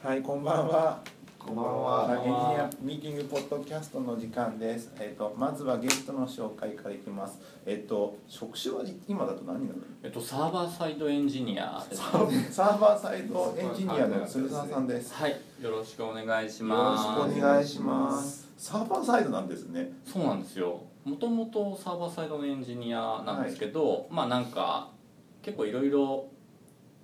[0.00, 1.02] はい、こんばんは。
[1.40, 4.92] こんばんはエンジニアミーティングポッドキャストの時間です。
[5.00, 7.40] えっ、とまずはゲストの紹介からいきます。
[7.66, 9.80] えっ、と職種は今だと何なの？
[10.04, 15.12] えっと、サーバーサイドエンジニアサーサーバーサイドエンジニアの鶴澤さんです。
[15.14, 17.32] はい、よろしくお願いしよろます。
[17.32, 18.48] しくお願いします。
[18.56, 19.90] サーバーサイドなんですね。
[20.06, 20.80] そうなんですよ。
[21.04, 24.90] もともとサーバーサイドのエンジニアなんですけど、まあなんか
[25.42, 26.28] 結構いろいろ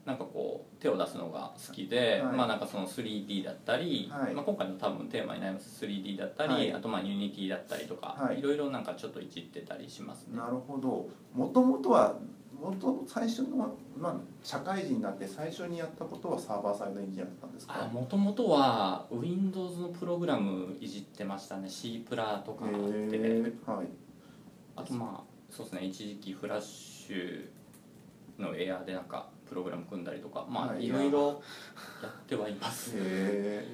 [0.05, 10.37] なんかこう手を出すのが好きで、はいまあなんかその 3D だったり、はいまあ今回の多分テーマになります 3D だったり、はいあとまあ Unity だったりとか、はいいろいろなんかちょっといじってたりしますね。
[10.37, 11.09] なるほど。
[11.35, 12.17] もともとは
[12.61, 17.87] 元最初のまあ社会人になって最初にやったことはサーバーサイドエンジニアだったんですあか？
[17.87, 22.77] もともとは Windows のプログラムいじってましたね C プラとかって。
[23.67, 23.87] はい。
[24.77, 30.87] あとまあそうですね一時期フラッシュのエアーでなんかプログラム組んだりとかまあはい。
[30.87, 31.43] いろいろ
[32.03, 32.93] やってはいます。
[32.95, 33.67] へえ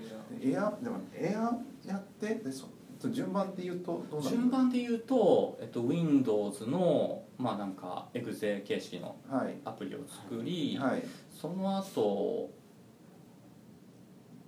[0.43, 1.53] エアでもエア
[1.89, 2.69] やってでそ
[3.11, 9.57] 順番っていうとどうなる順番で言うと、えっと、Windows のまあなんかエグゼ形式のはい。
[9.65, 11.03] アプリを作り、はい。
[11.31, 12.51] その後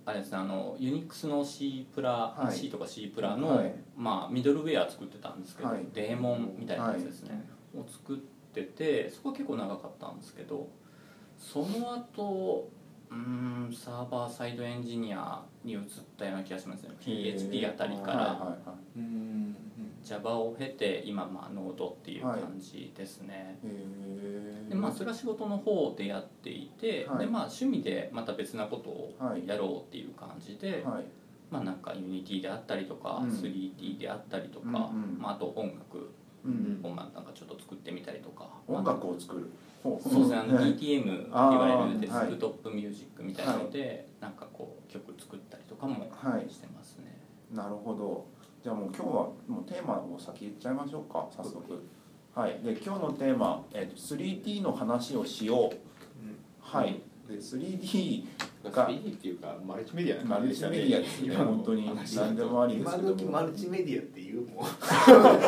[0.05, 2.55] あれですねあの Unix の C プラ、はい。
[2.55, 3.73] C とか C プラの、はい。
[3.95, 5.85] まあ、ミドルウェア作ってたんですけど、はい。
[5.93, 7.43] デーモンみたいなやつですね、
[7.73, 8.17] を作っ
[8.53, 10.67] ててそこは結構長かったんですけど
[11.43, 12.69] その後
[13.11, 15.79] うーんサーバーサイドエンジニアに移っ
[16.17, 16.91] たような気がしますね。
[16.99, 18.17] PHP あたりから。
[18.17, 19.55] はいはいはいうん。
[20.03, 27.19] Java を経て今まあ Node っていう感じですね、へえでまあそれは仕事の方でやっていて、はい。
[27.19, 31.05] でまあ趣味でまた別なことをはいやろうっていう感じで、はい。
[31.51, 33.29] まあなんか Unity であったりとか、うん。
[33.29, 35.17] 3D であったりとか、うんうん。
[35.19, 36.09] まあ、あと音楽
[36.45, 39.49] うんをまあなんかちょっと作ってみたりとか、音楽を作る。
[39.83, 46.49] ほそうですね、あのはい DTM って言あーわれるデスクトップミュージックみたいなので、なんかこう曲作ったりとかもはい。
[46.49, 47.21] してますね。
[47.51, 48.25] なるほど。
[48.63, 49.13] じゃあもう今日は
[49.47, 51.83] もうテーマを先言っちゃいましょうか早速。
[52.33, 52.59] はい。
[52.63, 55.77] で今日のテーマ、えっと 3D の話をしよう。
[56.61, 57.01] はい。
[57.27, 58.25] で 3D
[58.63, 61.35] が 3D っていうかマルチメディアなマルチメディアですね。
[61.35, 64.65] 本当に何でもありです今けど時マルチメディアっていうも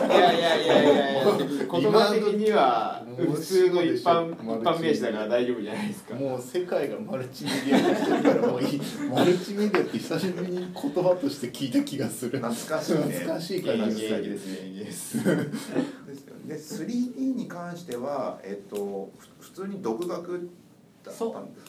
[0.09, 1.35] いやいやいやいやいや
[1.71, 6.15] 言葉的には普通の一般一般名詞だから大丈夫じゃないですか。
[6.15, 8.81] うもう世界がマルチメディアにしてるからもういい。
[9.09, 13.01] マルチメディアって久しぶりに言葉として聞いた気がする懐かしいね。
[13.01, 13.63] 懐かしい。
[13.63, 14.65] 感じがするですね。
[14.85, 20.64] ですですよねで 3D に関しては、えっと、ふ普通に独学だ
[21.11, 21.19] った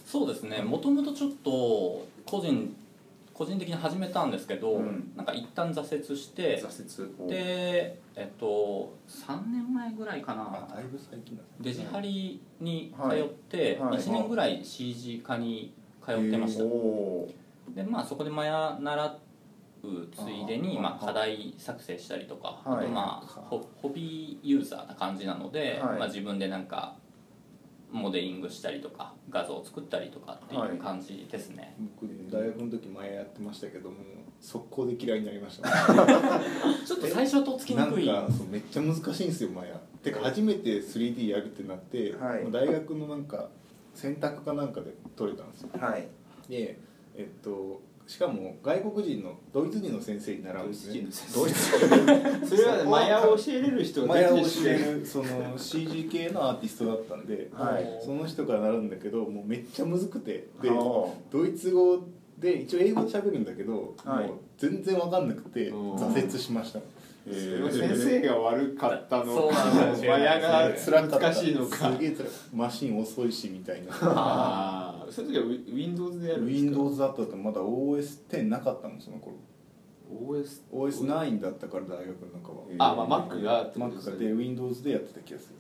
[0.05, 0.63] そうですね。
[0.63, 2.75] もともとちょっと個人
[3.35, 5.13] 個人的に始めたんですけど、うん。
[5.15, 10.67] なんか一旦挫折して挫折をでえっと3年前ぐらいかな。
[10.71, 11.49] あだいぶ最近だね。
[11.61, 13.99] デジハリに通はいってはい。
[13.99, 17.29] 1年ぐらい CG 科に通ってました、お
[17.75, 19.19] でまあそこでマヤ習
[19.83, 22.85] うついでにまあ、課題作成したりとか、はい。
[22.85, 25.99] あとまあホホビーユーザーな感じなので、はい。
[25.99, 26.97] まあ、自分でなんか
[27.93, 33.97] モデリングしたりとか画像を作ったりとかっていう感じですね、僕大学の時前やってましたけども
[34.41, 35.69] 速攻で嫌いになりました
[36.87, 42.51] ちょっと最初はとっつきになんくいかそうめっちゃ難しいんですよマヤてか初めて 3D やるってなって、はい。
[42.53, 43.49] 大学のなんか
[43.95, 45.71] 選択かなんかで取れたんですよ。
[45.81, 46.07] はい。
[46.49, 46.79] で
[47.17, 51.01] えっとしかも外国人のドイツ人の先生に習うんですね。
[51.35, 58.05] ドイツそれはマヤを教えれる人がマヤを教えるその CG 系のアーティストだったんで、はい。
[58.05, 60.47] その人から習うんだけどもうめっちゃむずくて。
[60.63, 62.07] ではドイツ語
[62.39, 64.29] で一応英語で喋るんだけど、はい。
[64.29, 65.95] もう全然わかんなくてうん。
[65.97, 66.79] 挫折しました。
[67.29, 70.13] えそれは先生が悪かったのそうなんですよ。
[70.13, 71.19] マヤが辛かった。
[71.19, 72.29] 難しいのかすげえ辛い。
[72.55, 73.91] マシン遅いしみたいな
[75.07, 79.37] ああその時は Windows でやるんですか？Windows だったとまだ OS10 なかったのその頃。
[80.09, 82.65] OS OS9 だったから大学の中は。
[82.71, 85.57] えあまあ Mac がってこと Mac がで Windows でやってた気がする。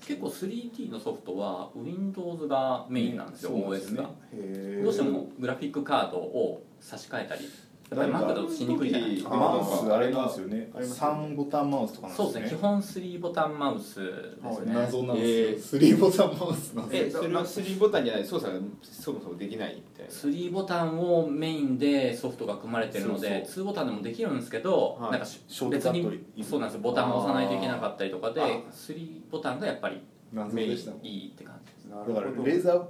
[0.00, 4.10] 結構 3D のソフトは Windows がメインなんですよ、そうなんです OS ねが。
[4.32, 4.84] へー。
[4.84, 7.42] どうしてもグラフィックカードを差し替えたり
[7.88, 9.10] やっぱり Mac だとしにくいじゃない？
[9.14, 10.70] ですかあーマウスあれなんですよね。
[10.74, 12.58] ありますよね3ボタンマウスとかなんそうでねですすね。
[12.58, 18.24] 基本3ボタンマウスですね、謎なんえですよ3ボタンマウスなんですよえそれは3ボタンじゃない。
[18.24, 20.12] 操作がそもそもできないみたいな。
[20.12, 25.10] 3ボタンをメインでソフトが組まれてるのでそう2ボタンでもできるんですけど、はい。
[25.12, 26.80] なんかしショート別にそうなんですよ。
[26.82, 30.00] ボタンを押さないといけなかったりとかであ3ボタンがやっぱり
[30.32, 31.84] 謎メインいいって感じです。
[31.84, 32.84] なだからるほどレーザー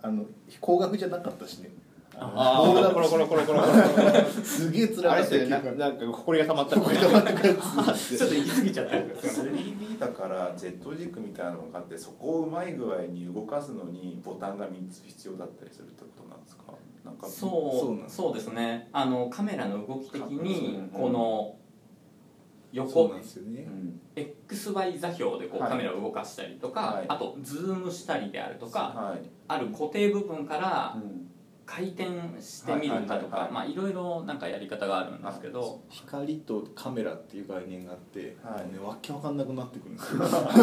[0.00, 1.70] あの光学じゃなかったしね。
[1.70, 1.87] ああ
[2.26, 2.76] ボー。
[2.76, 3.66] ルだあこれこれこれこれこ
[4.12, 4.24] れ。
[4.44, 7.54] すげえ辛あれかっったてなんか埃が溜まったこれ溜まってくや
[7.94, 16.62] つちょっと行き過ぎちゃったやつですよね 3D だから Z 軸みたいなのがあってそこをうまい具合に動かすのにボタンが3つ必要だったりするってことなんですか？
[17.04, 18.88] なんかそうそうなんですそうですね。
[18.92, 21.54] あのカメラの動き的にうんこの
[22.72, 23.22] 横ね。
[23.66, 24.00] うん。
[24.14, 25.70] XY 座標でこうはい。
[25.70, 27.04] カメラを動かしたりとか、はい。
[27.08, 29.20] あとズームしたりであるとかはい。
[29.48, 31.27] ある固定部分からうん
[31.68, 32.08] 回転
[32.40, 35.82] してみるかとかまあいろいろなんかやり方があるんですけど。
[35.90, 38.72] 光とカメラっていう概念があって、はい。
[38.72, 40.22] ね、わけわかんなくなってくるんですよ。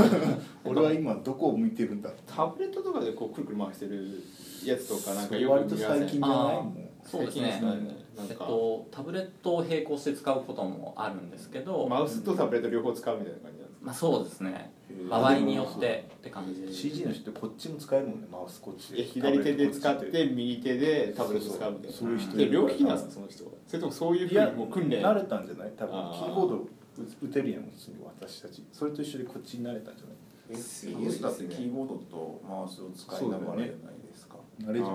[0.66, 4.24] 俺は今どこを向いてるんだ タブレットとかでこうくるくる回してる
[4.66, 6.18] やつとかなんかよ割とくない。
[6.20, 6.74] も
[7.04, 7.62] そうですね。
[8.18, 14.72] えっかと、タブレットを並行して使うこともあるんですけど、マウスとタブレット両方使うみたいな感じまあ、そうですね。
[15.06, 16.74] う場合によってって感じ。
[16.74, 18.28] CG の人ってこっちも使えるもんね。
[18.32, 19.00] マウスこっち。
[19.00, 21.96] え左手で使って右手でタブレット使うみたいな。
[21.96, 23.52] そういう人で両利きなんですかその人は？
[23.68, 25.02] それともそういうふういやにもう訓練？
[25.04, 25.72] 慣れたんじゃない？
[25.78, 26.68] 多分キーボード
[27.24, 28.66] 打てるやん普通に私たち。
[28.74, 34.36] それと一緒でこっちに慣れたんじゃない？FPS だってキーボードとマウスを使いながらじゃないですか。
[34.62, 34.90] 慣れじゃん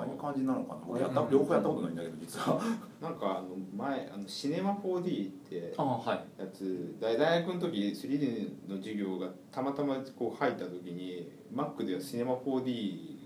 [0.00, 0.80] ああいう感じなのかな？
[0.88, 2.60] 俺やったうん両方やったことないんだけど実は。
[3.00, 6.40] なんかあの前あのシネマ 4D ってあはい。
[6.40, 13.18] やつ大大学の時 3D の授業がたまたまこう入った時に Mac ではシネマ 4D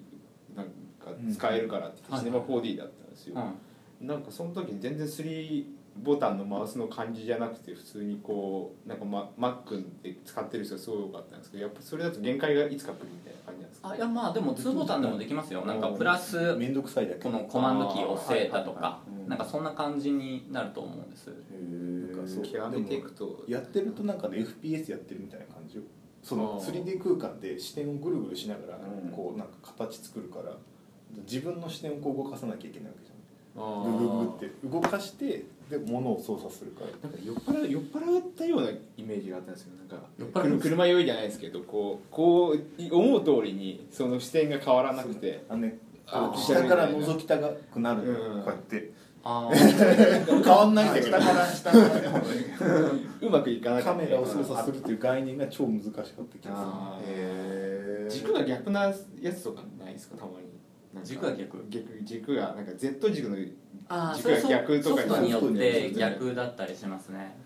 [0.56, 3.36] なんか使えるからって言ってシネマ 4D だったんですよ、
[4.00, 4.06] うん。
[4.06, 5.64] なんかその時に全然3
[6.02, 15.64] ボタンのマウスの感じじゃなくて普通にこうなんか、ま、Mac で使ってる人がすごい多かったんですけどやっぱそれだと限界がいつか来るみたいな感じなんですかあいやまあでも2ボタンでもできますよ。
[15.64, 17.22] なんかプラス面倒くさいだけ。
[17.22, 19.00] このコマンドキーを押せたとか。
[19.28, 21.30] なんかそんな感じになると思うんです。
[21.30, 21.32] へ
[22.12, 23.44] なんかそう極めていくと。
[23.48, 25.82] やってるとなんかね FPS やってるみたいな感じよ。
[26.22, 26.84] そのあー。
[26.84, 29.10] 3D 空間で視点をぐるぐるしながらうん。
[29.10, 30.56] こうなんか形作るから
[31.26, 33.14] 自分の視点をこう動かさなきゃいけないわけじゃん。
[33.54, 37.08] グググって動かしてで物を操作するから。
[37.08, 39.72] なんか酔っ払う酔っ払ったようなイメージがあったんですよ。
[39.78, 45.44] なんか酔っ払車酔いじゃないですけどこうこう思う通りにその視点が変わらなくて。
[45.48, 45.78] あのね
[46.36, 48.34] 下から覗きたくなるの。
[48.36, 48.42] うん。
[48.42, 48.92] こうやって。
[49.26, 51.18] あ 変わんないんだけど。
[51.18, 52.18] 下から下からでも
[53.22, 53.92] うまくいかなかった。
[53.92, 57.04] カメラを操作するっていう概念が超難しかった気があー。
[57.04, 60.16] へえ軸が逆なやつとかないですか？
[60.18, 60.48] たまに
[61.02, 61.64] 軸が逆。
[61.68, 63.56] 逆軸がなんか Z 軸の軸
[63.88, 67.36] が逆とかソフトによってソフトによって逆だったりしますね。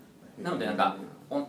[0.41, 0.97] なのでなんか
[1.29, 1.47] お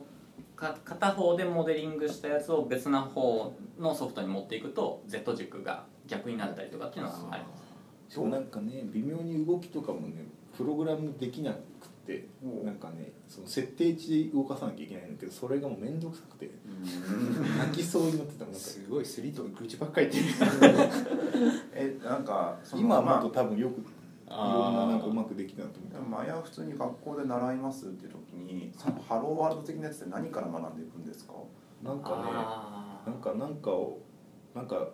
[0.57, 8.13] か片方でモデリングしたやつを別な方のソフトに持っていくと Z 軸が逆になったりとかっていうのがあります。
[8.13, 10.25] しかもなんかね微妙に動きとかもね
[10.57, 11.59] プログラムできなく
[12.03, 12.27] って
[12.65, 16.51] なんかねその設定値で動かさなきゃいけないんだけどそれがもう面倒くさくて
[17.59, 20.73] 泣きそうになってたもんなんかすごいスリーとか愚痴ばっかり言ってる。
[21.75, 23.85] えなんか今はもっまと多分よくい
[24.33, 31.35] ろんななんかうまくできたなと思あ前は普通に学校で習いますっていう時にそのハローワールド的なやつって何から学んでいくんですか？
[31.83, 33.99] うなんかねあなんかなんかを
[34.55, 34.89] なんか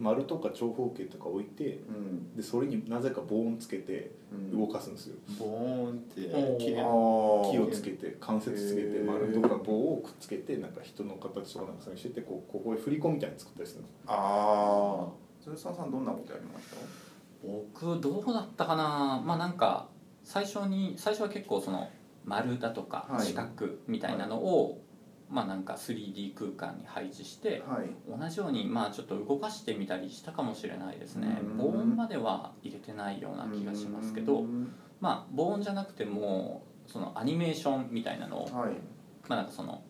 [0.00, 2.34] 丸とか長方形とか置いてうん。
[2.34, 4.10] でそれになぜか棒をつけて
[4.52, 6.22] 動かすんですよ、ボーンって
[7.52, 15.08] 木をつけて関節つけて丸とか棒をくっつけてなんか人の形とかなんかそういうのしててこうここへ振り子みたいに作ったりするんですああ
[15.44, 16.76] 鶴澤さんどんなことやりました？
[17.42, 19.22] 僕どうだったかな？
[19.24, 19.88] まあなんか
[20.24, 21.88] 最初に最初は結構その
[22.24, 23.26] 丸だとかはい。
[23.26, 24.79] 四角みたいなのを、
[25.30, 27.90] まあなんか 3D 空間に配置してはい。
[28.08, 31.38] 同じようにまあちょっと動かしてみたりしたかもしれないですね。
[31.42, 31.56] うん。
[31.56, 34.72] 防音までは入れてないような気がしますけどうん。
[35.00, 38.72] まあ防音じゃなくてもそのアニメーションみたいなのをはい。
[39.28, 39.82] まあなんかその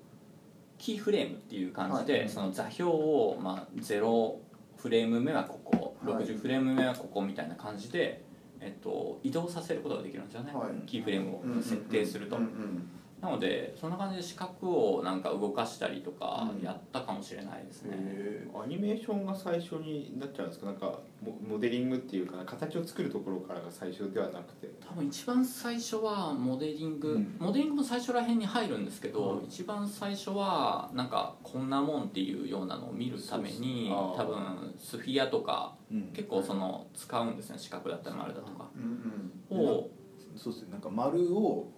[0.79, 2.29] キーフレームっていう感じで、はい。
[2.29, 4.35] その座標をまあ0
[4.77, 6.25] フレーム目はここはい。
[6.25, 8.23] 60フレーム目はここみたいな感じで、
[8.61, 10.87] えっと、移動させることができるんですよね、はい。
[10.87, 12.91] キーフレームを設定すると、うんうん
[13.21, 14.53] なのでそんな感じで四角
[14.97, 16.65] をなんか動かしたりとかうん。
[16.65, 20.67] やったかもしれないですね、へアニメーションが最初になっちゃうんですか？
[20.67, 24.69] なんかモモデリングっていうか形を作るところからが最初ではなくて。
[24.87, 27.37] 多分一番最初はモデリング、うん。
[27.39, 29.45] モデリングも最初らへんに入るんですけど、うん。
[29.45, 36.03] 一番最初はなんかこんなもんっていうようなのを見るために多分スフィアとかうん。
[36.13, 37.59] 結構その使うんですね。
[37.59, 38.69] 四角だったり丸だとか。
[38.75, 39.67] うんうん。
[39.67, 39.89] を
[40.37, 40.73] そうですね。
[40.73, 41.71] なんか丸を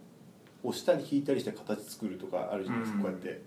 [0.64, 3.04] 押したり引いたりして形作るとかあるじゃないですか、うん。
[3.04, 3.42] こうやって。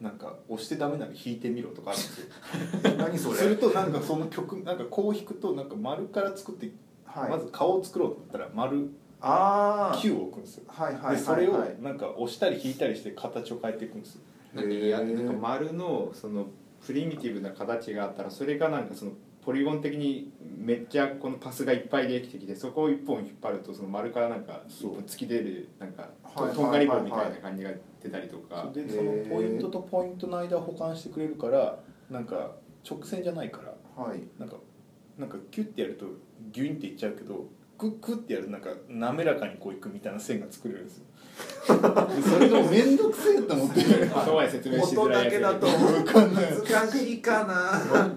[0.00, 2.96] なんか押してダメなら引いてみろとかあるんですよ。
[2.96, 3.36] 何それ？
[3.36, 6.70] するとなんかその曲なんかこう引くとなんか丸から作って、
[7.04, 7.30] はい。
[7.30, 10.64] まず顔を作ろうと思ったら丸ああ9を置くんですよ。
[10.68, 14.22] はいはいはいでそれをはいなんか押したり引いたりして形を変えていくんですよ。
[14.54, 16.46] なんか丸のその
[16.84, 19.12] プリミティブな形があったらそれがなんかその
[19.44, 27.70] ポリゴン的にめっちゃこのパスがいっぱいできてきてそこを一本引っ張るとその丸からなんか突き出るなんかはいとんがり棒みたいな感じが
[28.02, 28.70] 出たりとか。
[28.72, 31.78] でそのポイントとポイントの間を保管してくれるから
[32.10, 32.56] なんか
[32.88, 34.20] 直線じゃないからはい。
[34.38, 34.56] なんか
[35.18, 36.06] なんかキュッてやると
[36.52, 37.46] ギュインっていっちゃうけど
[37.78, 41.04] クックッてやるとなんか滑らかにこういくみたいな線が作れるんですよ。
[41.04, 41.09] で
[41.66, 43.80] それが面倒くせえと思って。
[44.50, 48.08] 説明しづ音らいやつだけだと分かんない難しいかな。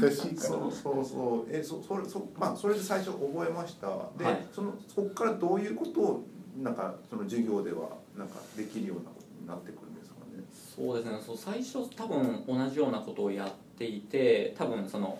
[0.00, 1.54] 難しいからそうそうそう。
[1.54, 3.88] えそそれそまあそれで最初覚えました。
[4.18, 4.46] で、はい。
[4.54, 6.24] そのそこからどういうことを
[6.62, 10.44] なんかその授業ではなんかできるようなことになってくるんですかね。
[10.52, 11.18] そうですね。
[11.24, 15.18] そう最初多分同じようなことをやっていて多分その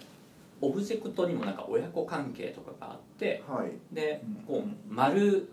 [0.60, 3.72] オブジェクトにもなんか親子関係とかがあってはい。
[3.94, 4.62] でうん。
[4.62, 5.48] こう丸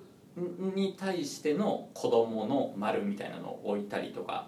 [0.75, 4.47] に対しての子供の丸みたいなのを置いたりとか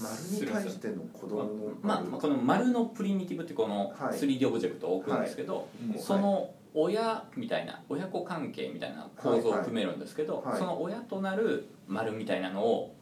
[0.00, 1.48] 丸に対しての子供の
[1.82, 4.18] まあ、まあこの丸のプリミティブってこのはい。
[4.18, 10.58] 3D オブジェクトを置くんですけど、うんその親みたいな親子関係みたいな構造を組めるんですけど、はいはい。
[10.58, 12.94] その親となる丸みたいなのを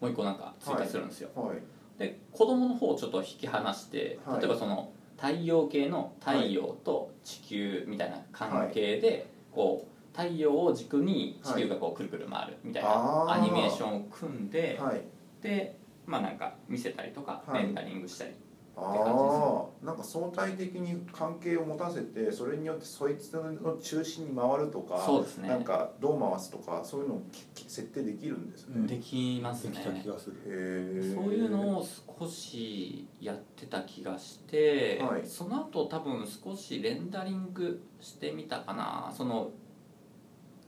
[0.00, 1.56] もう一個なんか追加するんですよ、はい。
[1.98, 4.40] で子供の方をちょっと引き離して、はい。
[4.40, 15.02] 例えばその太陽系の太陽と地球みたいな関係で、こう太陽を軸に地球がこうくるくる回るみたいなアニメーションを組んで、はい。
[15.42, 17.64] でまあなんか見せたりとかはい。
[17.64, 18.30] レンダリングしたり、
[18.76, 19.44] あ感じですね。
[19.82, 25.48] あなんか相対的に関係を持たせてそれによってそいつの中心に回るとかそうですね。
[25.48, 27.22] なんかどう回すとかそういうのを
[27.56, 29.72] 設定できるんですね、うんできますね。
[29.72, 30.36] できた気がする。
[30.36, 31.86] へえそういうのを
[32.18, 35.22] 少しやってた気がして、はい。
[35.26, 39.12] その後多分少しレンダリングしてみたかな。
[39.16, 39.50] その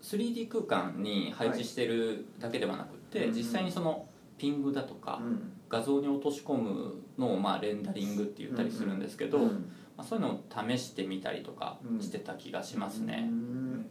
[0.07, 3.33] 3D 空間に配置してるだけではなくて、はい。
[3.33, 4.07] 実際にその
[4.39, 5.53] ピングだとかうん。
[5.69, 9.73] 画像に落とし込むのをまあレンダリングって言ったりするんですけど、うん。
[9.97, 13.23] まあ、そういうのを試してみたりとかしてた気がしますうね。
[13.23, 13.85] ん。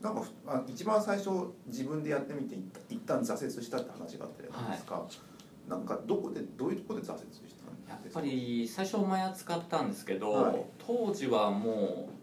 [0.00, 1.30] なんかふあ一番最初
[1.66, 5.04] 自分でやってみて一一旦挫折したって話があったじゃないですか、
[5.68, 10.64] なんかどこでどういうところで挫折したんですかやっぱり最初マヤ使ったんですけど、はい。
[10.78, 12.17] 当時はもう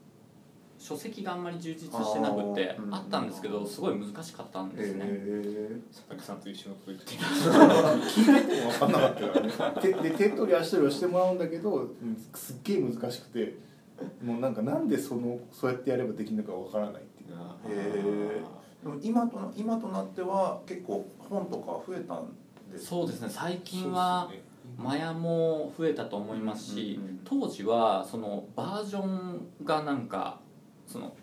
[0.87, 2.93] 書籍があんまり充実してなくてあーうん。
[2.93, 9.81] あったんですけどすごい難しかったんですね、へ佐々木さんと一緒のこと言って聞いてても分かんなかったからね。
[9.81, 13.57] 手 で手取り足取りをしてもらうんだけどうんすっげえ難しくて
[14.23, 17.31] もうなんかなんでそのそうやってやればできるのか分からないっていう。
[17.67, 18.41] へ
[18.83, 22.27] でも今とな今となっては結構本とか増えたん
[22.71, 23.29] ですそうですね。
[23.31, 24.29] 最近は
[24.77, 27.19] マヤも増えたと思いますし、うんうんうん。
[27.23, 30.39] 当時はそのバージョンがなんか
[30.95, 31.13] その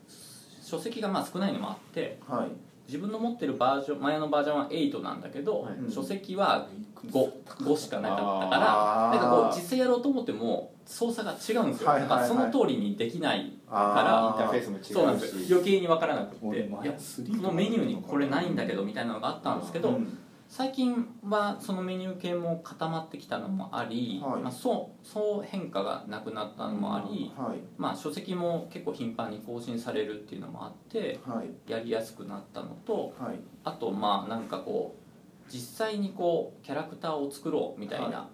[0.63, 2.49] 書籍がまあ少ないのもあってはい。
[2.87, 5.75] 自分の持ってるバージョンマヤのバージョンは8なんだけど、はい。
[5.91, 6.69] 書籍は
[7.11, 9.17] 5, 5しかなかったからあー。
[9.17, 12.21] なんかこう実際やろうと思っても操作が違うんですよ、はいはいはい。
[12.21, 14.93] なんかその通りにできないあインターフェースも違うし。
[14.93, 15.57] そうなんですよ。
[15.57, 16.39] 余計に分からなくて。
[16.43, 20.19] 俺マヤいや3このメニューにこれないんだけどみたいなのがあったんですけど、うん
[20.53, 24.43] 最近はそのメニュー系も固まってきたのもあり、はい。
[24.43, 27.59] まあ、そうそう変化がなくなったのもあり、はい。
[27.79, 31.71] まあ、書籍も結構頻繁に更新されるっていうのもあってはい。
[31.71, 33.41] やりやすくなったのとはい。
[33.65, 38.29] あとまあなんかこう実際にこうキャラクターを作ろうみたいはな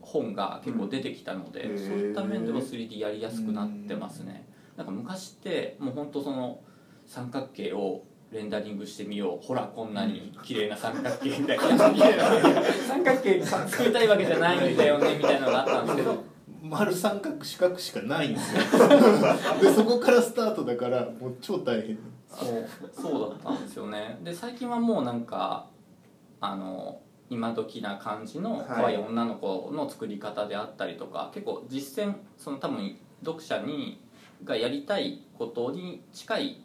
[0.00, 4.44] 本が結構出てきたので、うんそういった面では 3D やりやすくなってますね。
[4.76, 6.58] なんか昔ってもう本当その
[7.06, 9.46] 三角形をレンダリングしてみよう。
[9.46, 11.64] ほらこんなに綺麗な三角形みたいな。
[11.66, 13.42] 三角形。
[13.42, 16.24] 作りたいわけじゃないんだよねみたいなのがあったんですけど。
[16.62, 18.62] 丸三角四角しかないんですよ。
[19.62, 21.98] でそこからスタートだからもう超大変。
[22.28, 24.18] そうそうだったんですよね。
[24.22, 25.66] で最近はもうなんか
[26.40, 34.00] あの今時な感じの可愛い女の子の作り方であったりとか、結構実践その多分読者に
[34.44, 36.60] がやりたいことに近い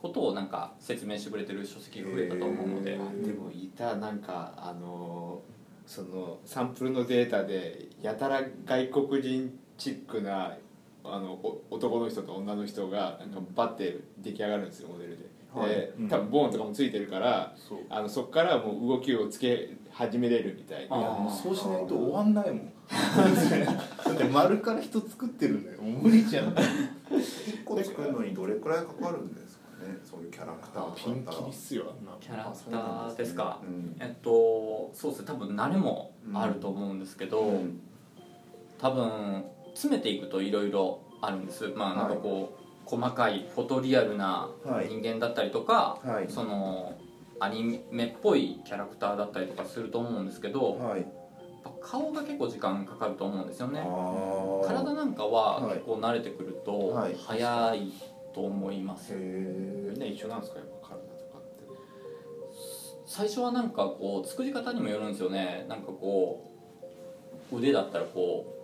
[0.00, 3.26] ことをなんか説明してくれてる書籍が増えたと思うので、へー。
[3.26, 5.42] でもいたなんかあの
[5.86, 10.56] そのサンプルのデータでやたら外国人チックな
[11.04, 15.24] あのお男の人と女の人がなんかバッて出来上がるんですよモデルで。
[15.54, 15.68] はい。
[15.68, 16.08] でうん。
[16.08, 17.78] 多分ボーンとかもついてるからそう。
[17.88, 22.72] あのそこからもう動きをつけ始めれるみたいあいやなもうそうしないと終わんないもん。
[22.86, 25.78] だって丸から人作ってるんだよ。
[25.82, 26.54] 無理じゃん。
[27.16, 29.45] 一個作るのにどれくらいかかるんですか
[29.86, 33.60] ねそういうキャラクターピンキリっすよキャラクターですか。
[33.62, 33.96] うん。
[34.00, 35.26] えっとそうですね。
[35.26, 37.80] 多分慣れもあると思うんですけど、うん。
[38.78, 41.68] 多分詰めていくといろいろあるんです。
[41.68, 44.88] まあなんかこう、細かいフォトリアルなはい。
[44.88, 46.26] 人間だったりとか、はい。
[46.28, 46.94] その
[47.40, 51.06] アニメっぽいキャラクターだったりとかすると思うんですけどはい。
[51.66, 53.80] ぱ顔が結構時間かかると思うんですよね。
[54.66, 55.74] 体なんかははい。
[55.74, 57.16] 結構慣れてくるとはい。
[57.16, 57.92] 早い
[58.36, 61.64] と思います、みんな一緒なんですかやっぱ体とかって。
[63.06, 65.64] 最初はなんかこう作り方にもよるんですよね。
[65.70, 66.52] なんかこ
[67.50, 68.54] う腕だったらこ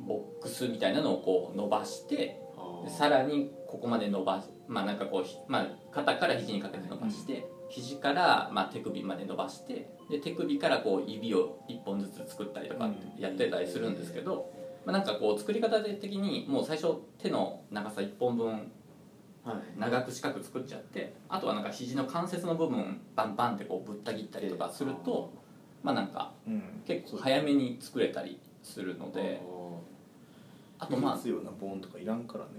[0.00, 2.40] うボックスみたいなのをこう伸ばして
[2.86, 14.50] でさらにここまで伸ばしまあなんかこうひ、まあ、肩から肘にかけて伸ばして、肘からまあ手首まで伸ばしてで手首からこう指を1本ずつ作ったりとかやってたりするんですけど、
[14.86, 18.83] まあ、なんかこう作り方的にもう最初手の長さ1本分はい
[19.78, 25.32] 長く四角作っちゃってあとはなんか肘の関節の部分バンバンってこうぶった切ったりとかすると
[25.82, 26.62] まあなんかうん。
[26.86, 29.42] 結構早めに作れたりするので
[30.78, 32.50] あとまあ必要なボーンとかいらんからね。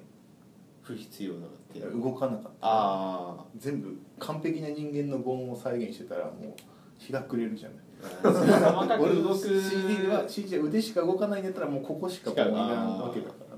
[0.84, 6.62] 不必要なって動かなかったあ全部完璧な人間のボーンを再現してたらもう
[7.00, 7.78] 日が暮れるじゃない。
[9.00, 13.56] 俺の動く CD は CD は腕しか動かないんだったらもうここしかボーンいらんわけだから。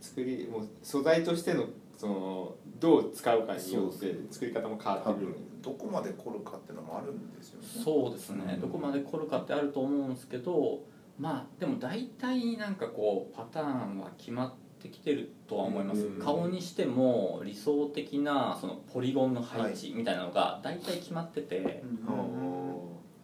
[0.00, 1.66] 作りもう素材としての
[2.02, 5.36] そのどう使うかによって作り方も変わってくる。
[5.62, 7.68] どこまで凝るかっていうのもあるんですよね。
[7.84, 8.58] そうですね。
[8.60, 10.80] どこまで凝るかってあると思うんですけど
[11.16, 16.00] まあでも大体なんかこうパターンは決まってきてるとは思います。
[16.00, 16.18] うん。
[16.18, 21.84] 顔にしても理想的なそのポリゴンの配置みたいなのが大体決まってて。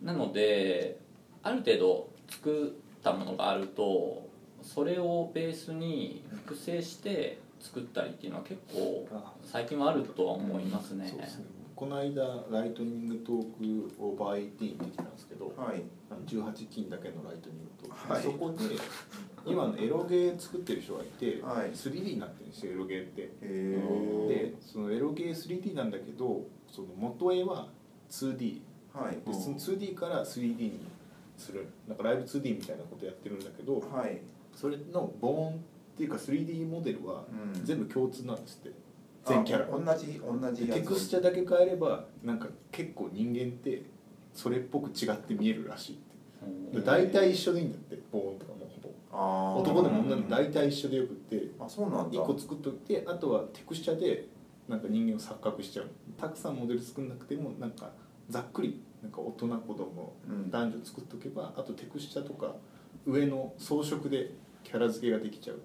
[0.00, 1.00] なので
[1.42, 4.27] ある程度作ったものがあると
[4.74, 11.08] それをベースに複製して作ったりっていうのは結構あ最近はあるとは思いますね。
[11.08, 11.46] そうですね。
[11.74, 15.82] この間ライトニングトークオーバー18できたんですけどはい。
[16.10, 18.22] あの18金だけのライトニングトーク、はい。
[18.22, 18.58] そこで
[19.46, 21.70] 今のエロゲー作ってる人がいて、はい。
[21.70, 23.22] 3D になってるんですよエロゲーって。
[23.22, 27.68] へえでそのエロゲー 3D なんだけどその元絵は
[28.10, 28.60] 2D
[28.92, 29.16] はい。
[29.26, 30.80] でその 2D から 3D に
[31.38, 31.66] する。
[31.88, 34.20] なんかライブ 2D みたいなことやってるんだけどはい
[34.58, 35.56] それのボーンっ
[35.96, 37.24] ていうか 3D モデルは
[37.54, 37.64] うん。
[37.64, 38.76] 全部共通なんですって。
[39.24, 39.66] 全キャラ。
[39.66, 40.80] あ同じ同じやつ。
[40.80, 43.84] テクスチャだけ変えればなんか結構人間って
[44.34, 45.98] それっぽく違って見えるらしいっ
[46.72, 46.80] て。
[46.80, 48.58] で大体一緒でいいんだってボーンとかも
[49.12, 49.60] ほぼ。
[49.60, 52.18] 男でも女でも大体一緒でよくってあそうなんだ。
[52.18, 54.26] 1個作っといてあとはテクスチャで
[54.66, 55.86] なんか人間を錯覚しちゃう。
[56.16, 57.92] たくさんモデル作んなくてもなんか
[58.28, 60.50] ざっくりなんか大人子供うん。
[60.50, 62.56] 男女作っとけばあとテクスチャとか
[63.06, 64.32] 上の装飾で
[64.68, 65.56] キャラ付けができちゃう。
[65.56, 65.58] っ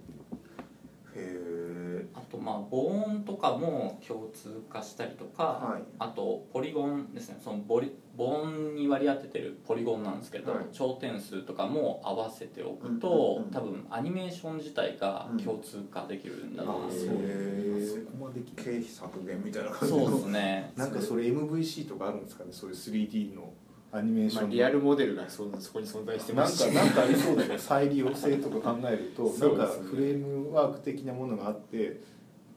[1.13, 5.84] ていうへえあとまあボーンとかも共通化したりとか、はい。
[6.00, 7.39] あとポリゴンですね。
[7.44, 10.66] そのボリボーンに割り当ててるポリゴンなんですけど、はい。
[10.72, 20.72] 頂点数とかも合わせておくと、うんうんうん多分アニメーション自体が共通化できるんだと思います、へーそこまででき経費削減みたいな感じそうですね。
[20.76, 22.50] なんかそれ MVC とかあるんですかね。
[22.52, 23.54] そういう 3D の
[23.93, 24.47] アニメーションの。
[24.47, 26.67] まあリアルモデルがそそこに存在してなんますし。
[26.67, 27.58] かなんかありそうだよね。
[27.58, 29.23] 再利用性とか考えると。
[29.23, 29.29] ね。
[29.39, 32.01] なんかフレームワーク的なものがあって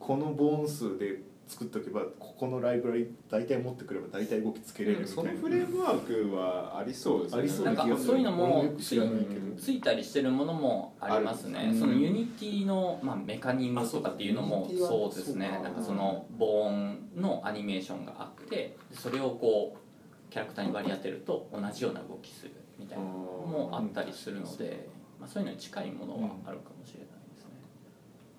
[0.00, 5.22] このボーン数で作っとけばここのライブラリ大体持ってくれば大体動きつけれるみたいな。
[5.22, 7.38] そのフレームワークはありそうですね。
[7.38, 8.08] ありそうなんか気がする。
[8.08, 9.56] そういうのも俺もよく知らないけど。
[9.56, 11.72] ついたりしてるものもありますね。
[11.78, 15.48] そのユニティの、まあ、メカニズムとかっていうのもあそうですね。
[15.62, 19.85] なんかそのボーンのアニメーションがあってそれをこう
[20.30, 24.88] キャラクターに割り当てると同じような動きするみたいなのもあったりするので、
[25.20, 27.50] まあ、そういうのに近いものはあるかもしれないですね。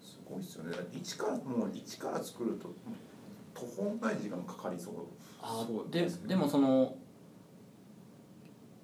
[0.01, 0.77] すごいですよね。
[0.93, 2.73] 一からもう一から作ると
[3.53, 4.93] 途方もない時間かかりそう。
[5.41, 6.09] あそうでね。
[6.27, 6.95] でもその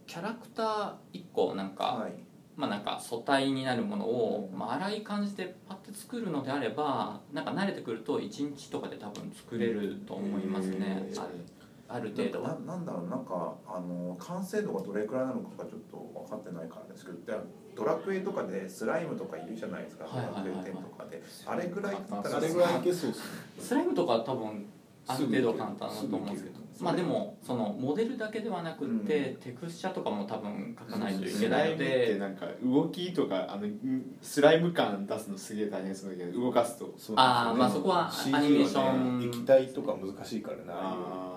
[0.08, 2.13] キャラクター1個なんか、はい。
[2.56, 7.46] まあなんか素体になるものを、まあ、粗い感じでパッて作るのであればなん。
[7.46, 11.16] か慣れてくると1日とかで多分作れると思いますね、へー
[11.88, 12.43] あある程度。
[12.43, 17.38] はななんだろうなんかあの完成度がどれくらいなのかがちょっと分かってないからですけどで
[17.76, 21.22] ドラクエとかでスライムとかいるじゃないですか、ドラクエ10とかで。
[21.46, 23.24] あれぐらいだったらあれぐらいいけそうですね。
[23.60, 24.65] スライムとかは多分
[25.08, 26.63] ある程度簡単だと思うんですけど。
[26.80, 29.36] まあでもそのモデルだけではなくって、うん。
[29.38, 38.86] テクスチャとかも多分書かないといスけないのライムってでなんか動きとかあのんスライム感出すのすげえ大変そうだけど動かすとそうあーまあそこはアニメーション。
[39.13, 41.33] はね液体とか難しいからなあ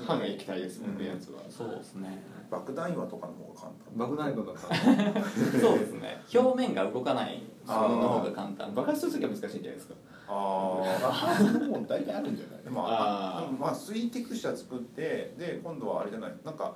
[0.00, 1.40] あ半液体ですもんね、うんやつは。
[1.48, 2.22] そうですね。
[2.50, 3.96] 爆弾岩とかの方が簡単。
[3.96, 4.52] 爆弾とか
[5.60, 6.22] そうですね。
[6.34, 8.74] 表面が動かないものの方が簡単。
[8.74, 9.94] 爆発する時は難しいんじゃないですか。
[10.28, 12.64] あ爆発も大体あるんじゃない？
[12.64, 16.34] でもあまあ水テクスチャ作ってで今度はあれじゃない？
[16.44, 16.74] なんか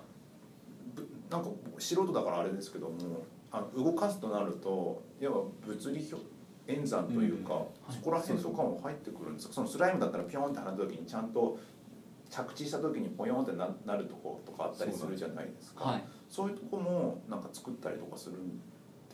[0.94, 2.94] ぶなんか素人だからあれですけども
[3.50, 6.16] あの動かすとなるといわば物理表
[6.68, 7.54] 演算というか、
[7.88, 7.94] うん。
[7.96, 9.48] そこら辺とかも入ってくるんです。
[9.48, 11.58] かそのスライムだったらピョンって放った時にちゃんと
[12.30, 15.84] 着地した時にポヨンってななるとことかあったりするじゃないですか。
[15.84, 16.04] はい。
[16.28, 18.58] そういうとこもなんか作ったりとかするん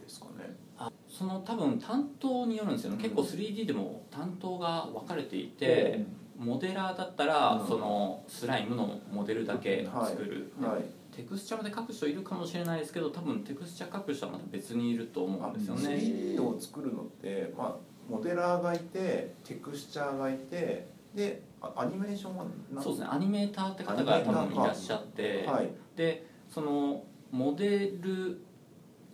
[0.00, 0.55] ですかね。
[0.79, 6.05] あその多分担当によるんですよね、結構 3D でも担当が分かれていて、
[6.38, 7.66] モデラーだったら、うん。
[7.66, 10.85] そのスライムのモデルだけ作る、はい。
[11.16, 15.96] テクスチャまで書く人いるかもしれないですけど多分テクスチャ書く人はまた別にいると思うんですよね。
[15.96, 17.76] 3D を作るのって、まあ、
[18.07, 23.09] モデラーがいてテクスチャーがいてであアニメーションは何そうですね。
[23.11, 25.70] アニメーターって方が多分いらっしゃって、はい。
[25.96, 27.02] でその
[27.33, 28.42] モデル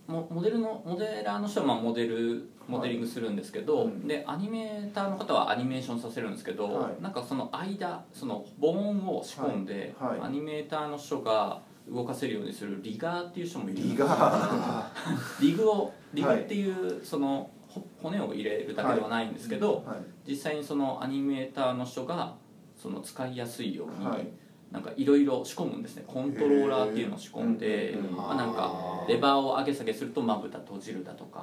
[0.05, 7.01] モモデルのモデラーの人はまあモデルモデリングするんですけど、うんでアニメーターの方はアニメーションさせるんですけど、はい。
[7.01, 10.09] なんかその間その母音を仕込んで、はい。
[10.11, 10.21] はい。
[10.27, 14.85] アニメーターの人が動かせるようにするリガーっていう人もいるリガー。
[15.41, 17.62] リグをリグっていうそのほ
[18.01, 20.31] 骨を入れるだけではないんですけど、はい。
[20.31, 22.35] 実際にそのアニメーターの人が
[22.75, 24.27] その使いやすいように、はい。
[24.71, 26.03] なんかいろいろ仕込むんですね。
[26.07, 31.39] コントローラーっていうのを仕込んで、まあ、なんかレバーを上げ下げするとまぶた閉じるだとか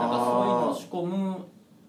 [0.00, 1.44] なんかそういうのを仕込む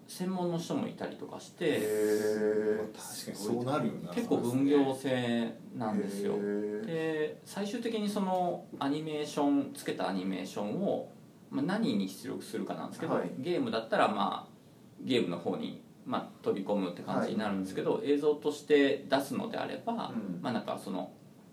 [0.06, 4.12] 専門の人もいたりとかしてへ確かにそうなるよな。
[4.12, 6.34] 結構分業制なんですよ。
[6.36, 11.08] へで最終的にそのアニメーションつけたアニメーションを、
[11.54, 13.30] まあ、何に出力するかなんですけど、はい。
[13.38, 14.54] ゲームだったらまあ
[15.00, 20.40] ゲームの方に、まあ、飛び込むって感じになるんですけど、映像として出すのであれば、うん。
[20.42, 21.12] まあなんかその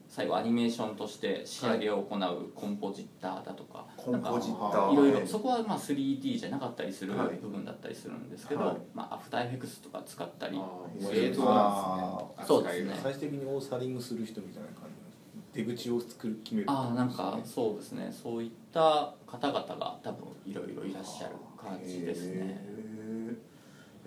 [0.10, 4.86] 最後アニメーションとして仕上げを行うコンポジッターだとか、コンポジッター。
[4.88, 8.78] なんかいろいろそこはまあ 3D じゃなかったりするはい部分だったりするんですけど、はい。
[8.94, 10.60] まあ、アフターエフェクスとか使ったり
[11.14, 14.91] 映像なんですねそうですね最終的にオーサリングする人みたいな感じ
[15.54, 18.10] 出口を作る決めるああなんかそうですね。
[18.12, 22.72] そういった方々が多分いろいろいらっしゃる感じですね。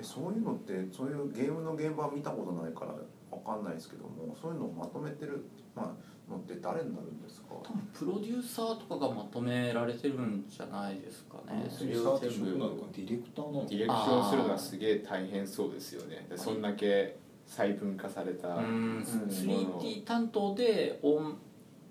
[0.01, 2.95] そういうのってそういうゲームの現場は見たことないから
[3.31, 5.45] わかんないですけどもそういうのをまとめてる、
[5.77, 5.95] ま
[6.29, 7.55] あ、のって誰になるんですか？
[7.63, 11.67] 多分プロデューサーとかがまとめられてるんじゃないですかね。
[11.69, 13.67] それは職なのかディレクターなのか。
[13.71, 16.27] ディレクションするのはすげえ大変そうですよね。
[16.29, 21.21] でそんだけ細分化されたうん 3D う担当で大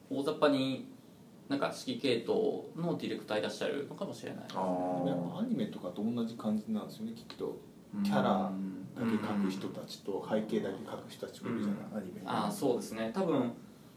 [0.10, 0.90] 大雑把に
[1.50, 4.44] なんか指揮系統のディレクターいらっしゃるのかもしれない。
[4.54, 5.08] あー。
[5.08, 7.58] やっぱアニメとかと同じ感じなんですよねきっと。
[8.04, 8.52] キャラ
[8.96, 13.12] だけ描く人たちと背景だけ描く人たちがいるじゃない、アニメああそうですね。
[13.14, 13.52] 多分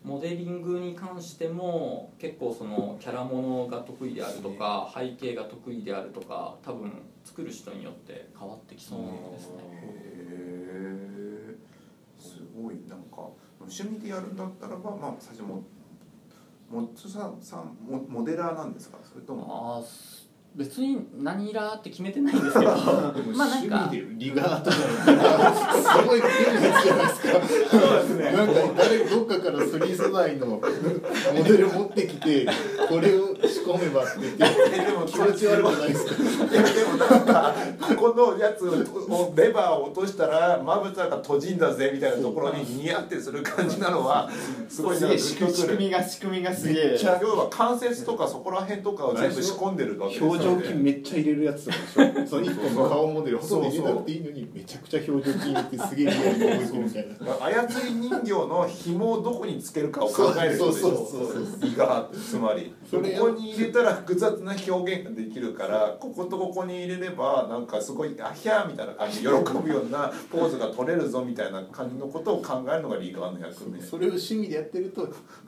[0.05, 6.93] モデリングに関しても結構そのキャラものが得意であるとか背景が得意であるとか多分
[7.25, 9.01] 作る人によって変わってきそう
[9.33, 10.16] ですね
[12.57, 13.29] すごいなんか
[13.61, 15.63] 趣味でやるんだったらばまあ最初も
[16.71, 18.99] もつさんさんモモデラーなんですか？
[19.05, 19.47] それとも？
[19.49, 19.83] ああ
[20.57, 22.71] 別に何ラーって決めてないんですけど。
[23.37, 24.77] まあなんか趣味でリガーとか
[26.03, 27.29] すごい変なやつじゃないですか。
[27.71, 28.33] そうですね。
[28.33, 30.61] なんか誰どっかからスリー素材のモ
[31.45, 32.47] デル持ってきて
[32.89, 34.45] これを仕込めばって言って
[34.83, 36.15] えでも気持ち悪くないですか？
[36.53, 37.55] いやでもなんか
[37.97, 44.29] ここのやつをレバーを落としたらまぶたが閉じんだぜみたいなところにニヤってする感じなのは
[44.69, 46.99] すごいなんかグ仕組みが仕組みがすげえ。
[47.21, 50.45] 要は関節とかそこら辺とかを全部仕込んでるわけですよね。
[50.47, 52.27] 表情筋めっちゃ入れるやつとかでしょ？
[52.29, 57.47] その一本の顔モデルほとんど入れなくていいのにめちゃくちゃ表情筋入れてすげえリアルに動いてるみたいな。
[57.47, 60.89] 操り人形の紐をどこにつけるかを考えるってことでしょ？
[60.89, 62.75] そうそうそうそうリガーってつまり。
[62.91, 62.99] そ
[63.35, 73.81] こに入れたら複雑な表現ができるからこことここに入れればなんかすごいあひゃーみたいな感じで喜ぶようなポーズが取れるぞみたいな感じのことを考えるのがリガーの役目。
[73.81, 75.03] それを趣味でやってると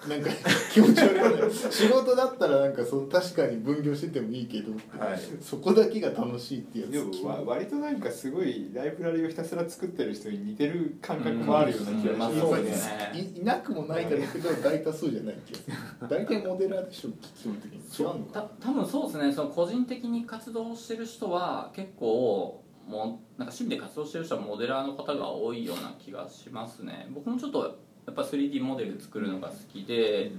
[0.08, 0.30] なんか
[0.72, 1.52] 気持ち悪い。
[1.52, 5.20] 仕事だったらなんかそう確かに分業しててもいいけど、はい。
[5.40, 12.62] そこだけが楽しいっていうでやつもわ割となんかすごいライブラリをひたすら作ってる人に似てる感覚もあるような気がしますね。
[12.62, 13.12] ですね。
[13.14, 15.76] いいなくもないだろうけど大多数じゃない気がする。
[16.08, 19.33] 大体モデラーでしょ基本的に違うのたか多分そうですね。
[19.33, 27.07] その個人的に活動してる人は結構もうなんか趣味で活動してる人はモデラーの方が多いような気がしますね。
[27.11, 30.33] 僕もちょっとやっぱ 3D モデル作るのが好きで、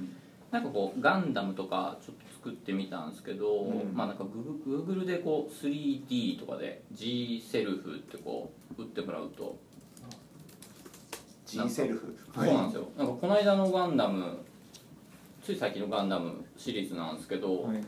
[0.49, 3.93] なんかこうガンダムとかちょっと作ってみたんですけど、うん。
[3.93, 9.57] まあなんかグーグルでこう 3D とかで G セルフってこう打ってもらうと。
[11.45, 12.15] G セルフ？
[12.33, 12.89] そうなんですよ。
[12.97, 14.39] なんかこの間のガンダム
[15.49, 17.83] つい最近のガンダムシリーズなんですけど、はいはい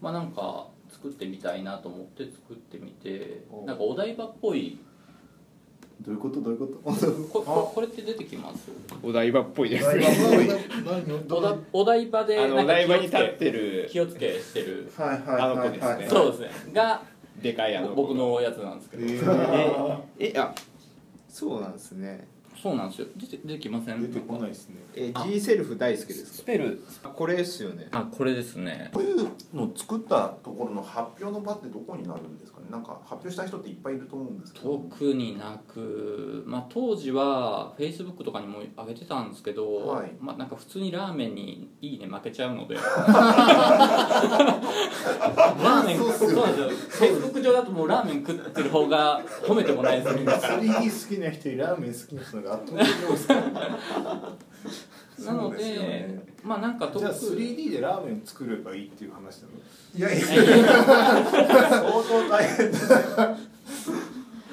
[0.00, 3.64] まあなんか作ってみたいなと思って作ってみてお。
[3.64, 4.78] なんかお台場っぽい。
[6.02, 6.40] どういうこと？
[6.42, 7.12] どういうこと？
[7.32, 8.70] こここれって出てきます？
[9.02, 9.86] お台場っぽいです。
[9.86, 10.04] 何？
[11.30, 13.32] おだお台場であのお台場に立気をつけ。
[13.32, 13.88] ってる。
[13.90, 14.92] 気をつけしてる。
[14.94, 16.06] はいあの子ですね。
[16.10, 16.50] そうですね。
[16.74, 17.02] が
[17.42, 19.98] でかいあの子僕のやつなんですけど、えー。
[20.18, 20.54] ええあ
[21.28, 22.26] そうなんですね
[22.62, 23.08] そうなんですよ。
[23.16, 24.02] 出て出てきません？
[24.02, 24.76] 出てこないですね。
[24.96, 26.30] え G セルフ大好きですか？
[26.32, 26.82] スペル。
[27.04, 27.88] あこれですよね。
[27.92, 28.90] あこれですね。
[28.92, 32.57] こういうのを作ったところの発表の場ってどこになるんですか？
[32.57, 34.78] ねなんか発表した人っていっぱいいると思うんですけど。
[34.90, 40.12] 特になく、まあ、当時はフェイスブックとかにも上げてたんですけど、はい。
[40.20, 42.76] まあ、なんか普通にラーメンに「いいね」負けちゃうので。
[42.78, 50.38] ラーメンそうですよフェイスブック上だともうラーメン食ってる方が褒めてもないですみんな。
[50.38, 53.50] から 3D 好きな人よりラーメン好きな人が圧倒的に多いですからね
[55.24, 59.54] なのでねまあなんかじゃあ特 3D でラーメン作ればいいっていう話なの？
[59.96, 60.26] いやいや。
[60.26, 62.70] 相当大変。
[62.70, 62.88] です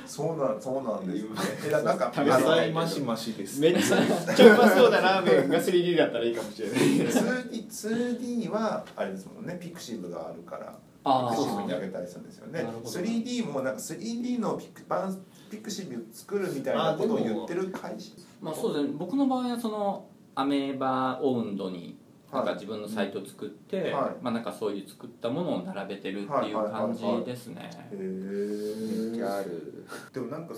[0.07, 1.41] そうなんそうなんですよね。
[1.67, 6.79] いやなんかあ野の菜マシマシですめっちゃうまそうなラーメンが 3D だったらいいかもしれない。
[7.09, 9.57] 2D, 2D はあれですもんね。
[9.61, 12.63] ピクシブがあるからあピクシブにー上げたりするんですよね。
[12.63, 12.89] なるほど。
[12.89, 15.17] 3D もなんか 3D のピクバン
[15.51, 18.11] ピクシブ作るみたいなことを言ってる会社。
[18.41, 18.93] まあそうですね。
[18.97, 21.97] 僕の場合はそのアメーバオウンドに
[22.31, 24.23] なんか自分のサイトを作って、はい。
[24.23, 29.85] まあなんかそういう作ったものを並べてるっていう感じですね、へめっちゃある。
[30.13, 30.53] でもなんか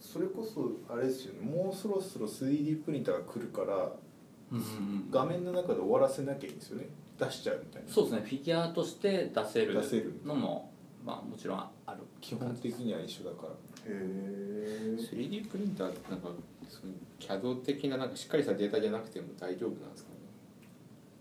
[0.00, 1.48] それこそあれですよね。
[1.48, 3.92] もうそろそろ 3D プリンターが来るから
[4.52, 4.66] うんうんう
[5.06, 6.88] ん画面の中で終わらせなきゃいいんですよね。
[7.18, 7.88] 出しちゃうみたいな。
[7.88, 8.22] そうですね。
[8.24, 10.69] フィギュアとして出せる出せるのも
[11.04, 13.52] まあもちろんある基本的には一緒だから。
[13.86, 16.28] え 3D プリンターってなんか
[16.68, 20.10] その CAD 的ななんかしっかりしたデータじゃなくても大丈夫なんですか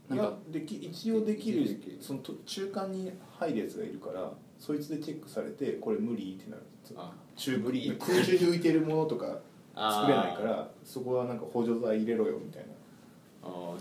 [0.10, 0.16] ね。
[0.16, 6.64] いやでき一応できるるそのと中間に入るやつがいるからそいつでチェックされてこれ無理ってなる
[6.96, 7.14] あ。
[7.36, 7.96] 中無理。
[8.00, 9.40] 空中に浮いてるものとか
[9.76, 12.70] 作れないからそこはなんか補助剤入れろよみたいな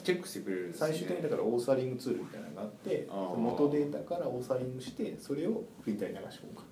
[0.02, 0.88] チェックしてくれるんですね。
[0.88, 6.56] 最終的にだからオーサリングツールみたいなのがあって元データからオーサリングしてそれをプリンターに流し込む。
[6.56, 6.62] か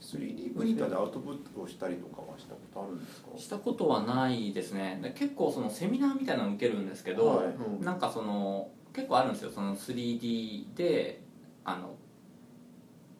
[0.00, 3.28] 3D プリンターでアウトプットをしたりとかはしたことあるんですか？
[3.38, 5.00] したことはないですね。
[5.02, 7.46] で結構そのセミナーみたいなの受けるんですけど、はい。
[7.46, 9.50] うんなんかその結構あるんですよ。
[9.50, 11.22] その 3D で
[11.64, 11.94] あの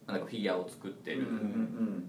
[0.07, 2.05] なんかフィギュアを作ってる、うんうん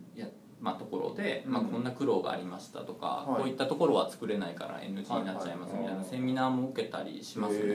[0.61, 1.53] まあ、ところで、うん。
[1.53, 3.41] まあ、こんな苦労がありましたとか、はい。
[3.41, 7.59] こういったところは作れないから NG になっちゃいますみたいなセミナーも受けたりしますね。
[7.63, 7.65] う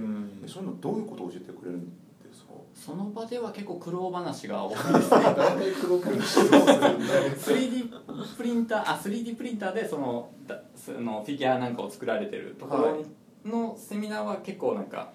[0.00, 0.40] ん。
[0.44, 2.52] えそういうのどういうことを教えてくれるんですか？
[2.74, 5.00] その場では結構苦労話が多いですね。
[5.10, 6.98] 大体黒くしてどうするんだよ
[7.32, 13.04] 3D プリンターあ 3D プリンターでそのだそのフィギュアなんかを作られてるところ
[13.50, 15.10] のセミナーは結構なんか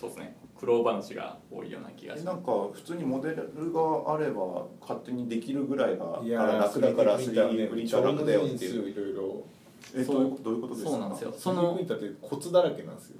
[0.00, 2.22] そうですね苦労話が多いような気がします。
[2.22, 8.88] えなんか普通にモデルがあれば勝手にできるぐらいが楽だから 3D プリンター楽だよっていう。
[8.88, 9.42] いろいろ。
[9.92, 10.90] えどういうことどういうことですか？
[10.90, 11.32] そうなんですよ。
[11.32, 13.16] そそののプリンターってコツだらけなんですよ。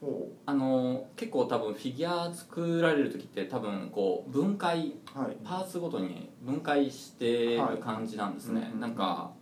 [0.00, 5.36] ほあの結構多分フィギュア作られる時って多分こう分解うはい。
[5.44, 8.70] パーツごとに分解してる感じなんですね、はい。
[8.72, 8.94] うんなん。
[8.94, 9.32] か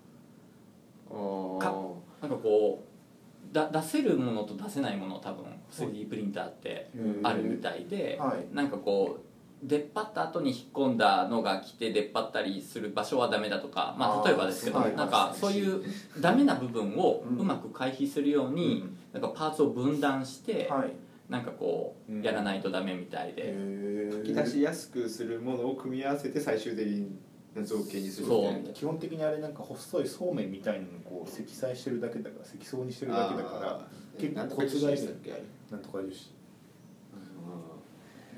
[1.08, 1.72] か
[2.20, 6.90] なんかこうだ出せるものと出せないもの多分 3D プリンターって
[7.22, 8.54] あるみたいで、はい。
[8.54, 15.82] なんかこう出っ張った後に引っ込んだのが来て出っ張ったりする場所はダメだとか、まあ、例えばですけどはいなんかそういう
[16.20, 20.92] ダメな部分をうまく回避するように、なんかパーツを分断して、はい。
[21.28, 27.16] なんかこうやらないとダメみたいで、へ書き出しやすくするものを組み合わせて最終的に
[27.62, 28.70] 造形にするみたいな。
[28.70, 33.80] 基本的にあれなんか細いそうめんみたいなのをこう積載してるだけだから積層にしてるだけだから
[34.18, 35.42] 結構なんとかコツがいるでしたっけあれ。
[35.70, 36.14] なんとか樹脂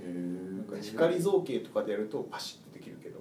[0.02, 0.12] え
[0.56, 3.20] なんか光造形とかでやるとパシッとできるけど。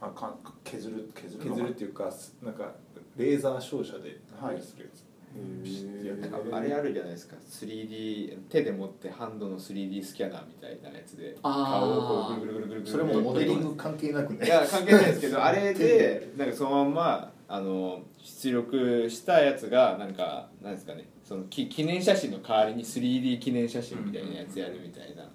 [0.00, 2.12] あか削る削る削るっていうか
[2.42, 2.72] なんか
[3.16, 4.62] レーザー照射ではい。
[6.52, 7.34] あれあるじゃないですか。
[7.48, 14.46] 3D 手で持ってハンドの 3D スキャナーみたいなやつで顔をこうぐるぐるぐるぐるぐるそれもモデリング関係なくね。
[14.46, 16.32] いや関係ないですけど あれで。
[16.36, 25.26] なんかそのまんまあの出力したやつがなんかなんですかねそのき記念写真の代わりに 3D 記念写真みたいなやつやるみたいな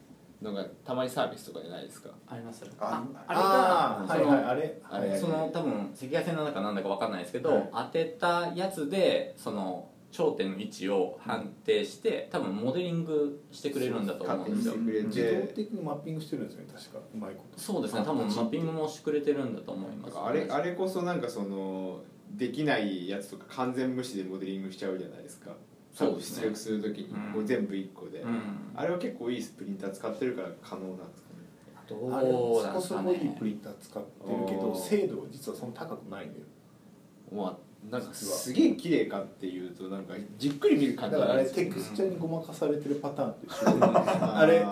[0.42, 2.10] のがたまにサービスとかじゃないですか？
[2.28, 2.64] あります。
[2.80, 4.38] ああれがそのはい。
[4.38, 4.82] はいあれ。
[4.90, 14.76] あれその多分赤外線の中なんだかわかんないですけど、はい当てたやつでその頂点の位置を判定して多分モデリングしてくれるんだと思うんですよ。
[14.76, 15.12] 勝手に。
[15.12, 17.00] してくれ自動て的にマッピングしてるんですよね確か。
[17.14, 17.60] うまいこと。
[17.60, 25.52] そうですね多分マッピングもしてくれてるんだと思います、なんかあれあれこそなんかそのできないやつとか完全無視でモデリングしちゃうじゃないですか
[25.94, 27.32] 出力するときにうん。
[27.32, 28.42] もう全部1個で、うん。
[28.76, 31.40] あれは結構いいプリンター使ってるから可能なんですかね。
[31.88, 36.46] どあれうなんですかそこそこいいねプリンター使ってるけど精度は実はそんな高くないんだよ。
[37.32, 37.58] まあ
[37.90, 44.66] なんかすげえ綺麗かっていうとなんかじっくり見る感じだからあれテクスチャーにごまかされてるパターンと一緒であれ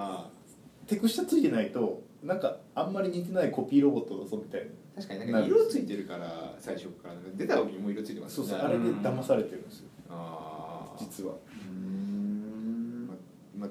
[0.86, 4.68] テクスチャーついてないとなんかあんまり似てないコピーロボットだぞみたいな。
[4.96, 7.14] 確かになんか色ついてるから最初から。
[7.36, 9.90] 出た時にもう色ついてますそうそうあれで騙されてるんですよ。
[10.10, 10.57] ああ
[11.00, 11.34] 実は。
[11.70, 13.10] うん。
[13.58, 13.70] まあ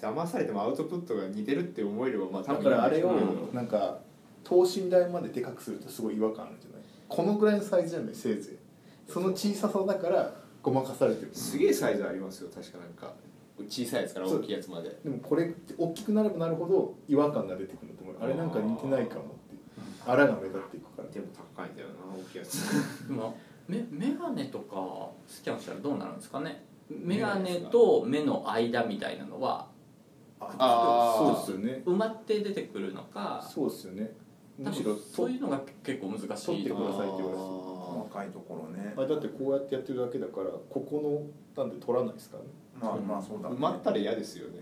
[0.00, 3.98] 騙されてもアウトプットが似てるって思えればまあだからあれをうんなんか
[4.44, 6.82] 等身大まででかくするとすごい違和感あるんじゃない？
[7.08, 8.14] このぐらいのサイズじゃない？
[8.14, 9.10] せいぜい。
[9.12, 11.30] その小ささだからごまかされてる。
[11.32, 13.12] すげえサイズありますよ確かなんか。
[13.68, 14.88] 小さいやつから大きいやつまで。
[15.04, 18.16] でもこれって大きくなればなるほど違和感が出てくると思う。
[18.20, 19.32] あれなんか似てないかもって
[20.04, 21.08] あらが目立っていくから。
[21.10, 22.58] でも高いんだよな大きいやつ。
[23.06, 23.36] でも
[23.68, 26.64] メメガネとかスキャンしたらどうなるんですかね？
[26.90, 29.66] メガネと目の間みたいなのは
[30.40, 31.36] あー。
[31.46, 31.82] そうですよね。
[31.86, 34.12] 埋まって出てくるのかそうですよね。
[34.60, 36.26] 多むしろ分そういうのが結構難しい。
[36.46, 37.72] 取ってくださいって言われてた。
[37.92, 38.94] 細かいところね。
[38.96, 42.48] あだってこうやってやってるだけだからここのなんで取らないですからね。
[42.80, 43.56] まあまあそうだね。
[43.56, 44.60] 埋まったら嫌ですよね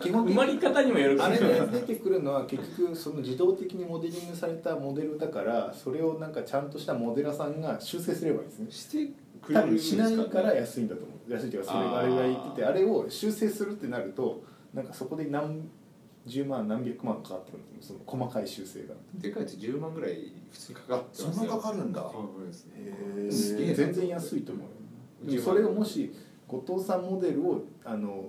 [0.00, 8.70] 基本埋まり方にもよるかあれもしれないで出てくるのは結局その自動的にモデリングされたモデルだからそれをなんかちゃんとしたモデラーさんが修正すればいいですね。
[8.70, 15.68] してくれ多分るんですか、ね、しないから安いんだと思う安いっていうかそれあーあれぐらい言っててあれを修正するってなるとなんかそこで何
[16.26, 18.94] 十万何百万かかってくるその細かい修正が。
[19.14, 21.50] でかいやつ10万ぐらい普通にかかってそんますよ。
[21.50, 22.04] なかかるんだへ
[23.18, 26.12] え全然安いと思うそれをもし
[26.48, 28.26] 後藤さんモデルをあの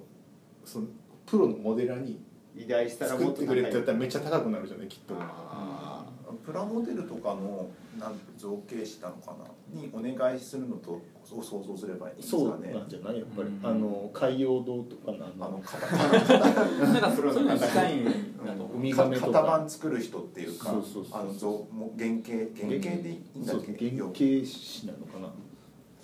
[0.65, 0.87] その
[1.25, 2.19] プロのモデラーに
[2.55, 5.15] 依頼したら作ってくれってやったららめっちゃ高くなるじゃないきっと。
[5.19, 6.05] あ
[6.45, 7.67] プラモデルとかの
[7.99, 11.01] なん造形師なのかなにお願いするのとを
[11.43, 13.59] 想像すればいいんですそうなんじゃないやっぱり、うん。
[13.63, 18.11] あの海洋堂とかのあのあの型なんかそういうの近いんだ
[18.45, 19.25] と思うウミガメと。
[19.25, 22.31] か型番作る人っていうかそうそうそうあの像もう原型
[22.65, 25.27] 原型でいいんだそうっけ原型師なのかな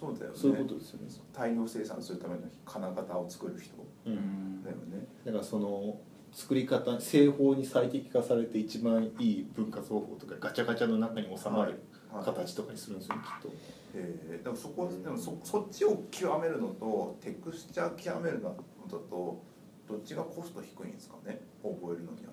[0.03, 0.37] そうだよね。
[0.37, 3.75] そういうことですよね、大量生産するための金型を作る人。
[4.05, 4.15] う、うん。
[4.59, 5.07] んだよね。
[5.25, 5.99] だからその
[6.31, 11.79] 作り方製法に最適化されて一番いい分割方法とかガチャガチャの中に収まる
[12.11, 12.25] はい。
[12.25, 13.55] 形とかにするんですよねきっと。
[13.95, 14.37] え。
[14.41, 18.55] ー、でもそこでもそそっちを極めるのとテクスチャー極めるのだ
[18.89, 19.43] と
[19.87, 21.39] どっちがコスト低いんですかね？
[21.61, 22.32] 覚えるのにあたっ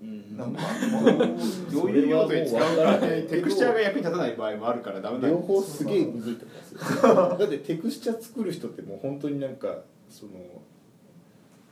[0.00, 0.60] なんか
[1.72, 3.28] どういう用途に使うかそれはもう分からないけど。
[3.28, 6.46] テクスチャーが役に立たない場合もあるからダメなん両方すげえむずいと
[7.08, 9.68] 思だってテクスチャー作る人ってもう本当になんか
[10.10, 10.32] その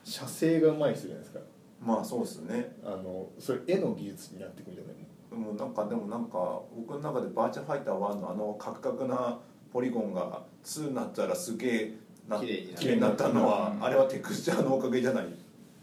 [0.03, 1.41] 写生がうまい人じゃないですか。
[1.81, 2.77] まあそうですね。
[2.83, 5.05] あのそれ絵の技術になってくるんじゃないの
[5.37, 9.39] もうなんかでもなんか僕の中でバーチャファイター1のあのカクカクな
[9.73, 11.93] ポリゴンが2になったらすげえ
[12.29, 12.47] な綺
[12.87, 15.27] 麗になったのは、うんあれはテクスチャーのおかげじゃない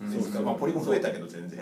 [0.10, 0.42] ですか、う。
[0.42, 1.60] んまあポリゴン増えたけど全然。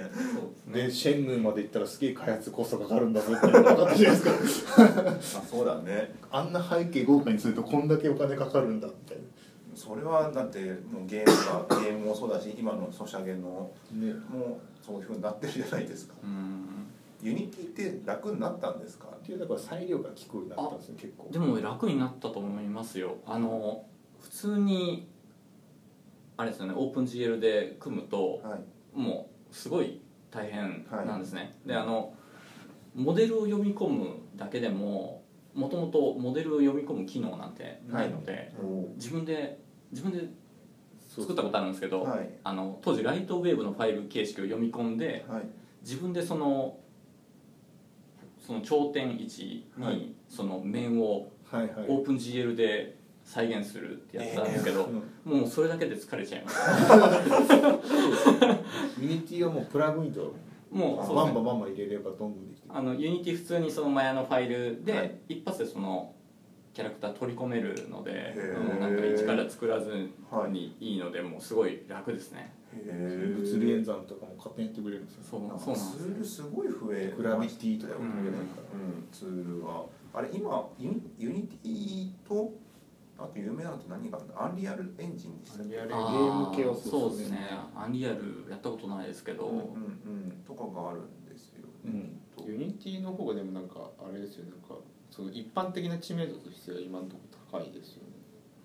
[0.71, 4.83] でシェンムーまで行ったらすげえ開発コストかかるんだぞって分かったじゃないですか。
[5.39, 6.15] あそうだね。
[6.31, 9.17] あんな背景豪華にするとこんだけお金かかるんだみたい
[9.75, 10.59] それはだって
[10.91, 14.13] もうゲームがゲームもそうだし今のソシャゲのなね。
[14.29, 16.15] もうそういうふうになってるじゃないですか。
[16.23, 16.65] うん。
[17.21, 19.07] ユニティって楽になったんですか？
[19.07, 21.27] っていうだから裁量が効くようになったんですよ結構。
[21.31, 23.17] でも楽になったと思いますよ。
[23.25, 23.83] あの
[24.21, 25.07] 普通に
[26.39, 28.97] あれですよねオープン GL で組むとはい。
[28.97, 32.13] もうすごい大変なんですね、であの
[32.95, 35.23] モデルを読み込むだけでも
[35.55, 39.59] もともとモデルを読み込む機能なんてないので、お自分で
[39.91, 40.29] 自分で
[41.09, 42.29] 作ったことあるんですけど、はい。
[42.43, 45.41] あの当時ライトウェーブのファイル形式を読み込んではい。
[45.81, 46.77] 自分でその
[48.39, 49.95] その頂点位置はい。
[49.95, 51.85] にその面をはいはい。
[51.87, 52.98] OpenGL で
[53.29, 56.57] 再現するってやつなんですけど、うんもうそれだけで疲れちゃいます。
[58.99, 60.33] ユニティはもうプラグインと
[60.71, 61.21] もうそうね。
[61.25, 65.15] バンバンバンバン入れればどんどんできてあの Unity 普通にそのマヤのファイルで、はい。
[65.29, 66.11] 一発でその
[66.73, 68.35] キャラクター取り込めるので
[68.79, 70.09] なんか一から作らず
[70.49, 72.51] にいいのでもうすごい楽ですね。
[72.73, 75.97] へ物理演算とかも勝手にやってくれるんですよそうなんです。
[75.97, 78.47] ツールすごい増えグラビティとかうんも入れないか
[79.11, 82.51] ツールはあれ今ユニ Unity と
[83.21, 85.79] あと有名なのって何があるんだ Unreal Engine でしたっけ？
[85.79, 87.37] アンリアルあゲーム系はそそううですね。
[87.37, 89.67] ねアンリアルやったことないですけど、うんうんう
[90.27, 90.43] ん。
[90.47, 92.43] とかがあるんですよら、うね、ん、と。
[92.49, 94.51] Unity の方がでもなんかあれですよね。
[94.51, 97.21] なんかその一般的な知名度としては今のとこ
[97.53, 98.09] ろ高いですよね。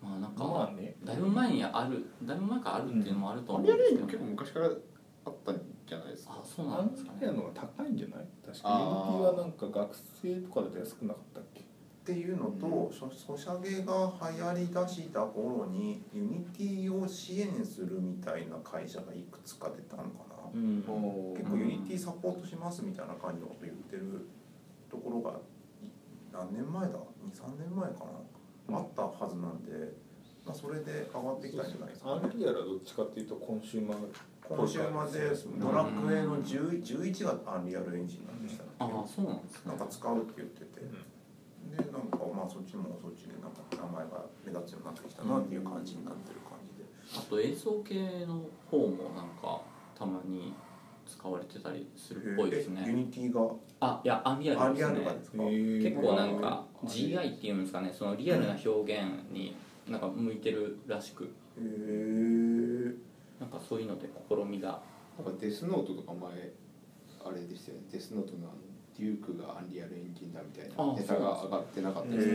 [0.02, 0.94] まあなんか、まあね。
[1.04, 4.66] だいぶ前にあるだいぶ前からあるっていうのもあるとアン思うんリアルエンジンですけど、も結構昔から
[5.26, 6.34] あったんじゃないですか？
[6.40, 7.18] あそうアンなんですかね。
[7.22, 8.26] リアの方が高いんじゃない？
[8.44, 11.53] 確かユニティはなんか学生とかだと安くなかったっけ？
[12.04, 20.76] っていうのと、ソソシャゲが流行りだした頃に Unity を支援するみたいな会社がいくつか出たのかな、うん。
[20.76, 20.86] 結
[21.50, 24.28] 構 Unity サポートしますみたいな感じのこと言ってる
[24.90, 25.34] ところがい
[26.30, 28.04] 何年前だ？23年前か
[28.68, 29.94] な、あったはずなんで、
[30.44, 32.20] まあ、それで上がってきたんじゃないですかね。
[32.22, 33.98] アンリアルはどっちかっていうとコンシューマー。
[34.46, 38.84] 今週までドラクエの10 11が Unreal Engine なんでしたっけ？
[38.84, 39.72] ああそうなんですね。
[39.72, 40.84] なんか使うって言ってて、
[41.76, 46.84] でなんかまあそっちもそっちでなんか名前が目立つようになってきたなっていう感じになってる感じで、
[47.16, 49.60] あと映像系の方もなんか
[49.98, 50.54] たまに
[51.06, 53.40] 使われてたりするっぽいですえユねニティが
[53.80, 54.98] あいやアンリアルですね。
[54.98, 59.56] ルがですか、結構なんか GI っていうんですかねそのリアルな表現に
[59.88, 61.24] なんか向いてるらしく。
[61.24, 62.94] へえ
[63.40, 64.80] なんかそういうので試みが。
[65.16, 66.30] なんかデスノートとか前
[67.24, 67.82] あれですよね。
[67.92, 68.56] デスノートのあの
[68.98, 72.28] デュークがアンリアルエンジンだみたいあなネタが上がってなかったへです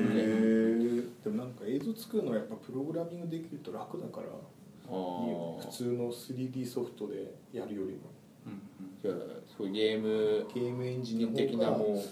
[1.23, 8.11] でもなんか映像作るのはやっぱプログラミングできると楽だからあいいよね普通の 3D ソフトでやるよりも。
[8.47, 8.61] うん
[9.01, 9.15] じゃあ
[9.57, 12.03] そういうゲームゲームエンジンの的なも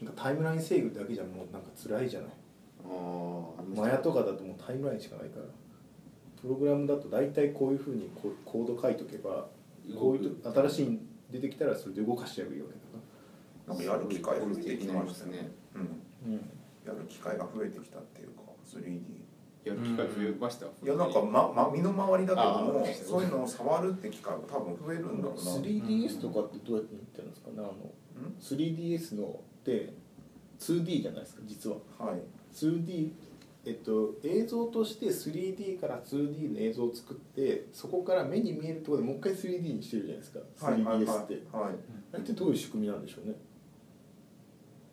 [0.00, 2.30] うなんかタイムライン制御だけじゃもうなんか辛いじゃない。
[2.84, 3.42] あ
[3.76, 5.44] マヤとかだともうタイムラインしかないから
[6.40, 8.10] プログラムだと大体こういうふうに
[8.44, 9.46] コード書いとけば
[9.98, 10.98] こういうと新しいの
[11.30, 12.80] 出てきたらそれで動かしちゃえばいいわけだ
[13.70, 15.32] なんかやる機会増えてきましたね。
[15.32, 15.50] ね。
[15.74, 16.36] うん。
[16.36, 19.00] な、やる機会が増えてきたっていうか 3D
[19.64, 20.66] やる機会増えました？
[20.66, 25.40] いやなんか、まま、身の回りだけどもそういうのを触るって機会が多分増えるんだろうな。
[25.40, 27.56] 3DS とかってどうやって見てるんですかね？
[27.58, 29.26] あのん？3DS の
[29.60, 29.92] って
[30.58, 31.76] 2D じゃないですか実は。
[31.98, 32.20] はい。
[32.54, 33.10] 2D
[33.66, 40.40] えっと映像として 3D から 2D の映像を作ってそこから目に見えるところでもう一回 3D にしてるじゃないですか。
[40.58, 41.68] 3DS って、はいはい。
[41.68, 41.74] はいはい。
[42.14, 43.34] あれってどういう仕組みなんでしょうね？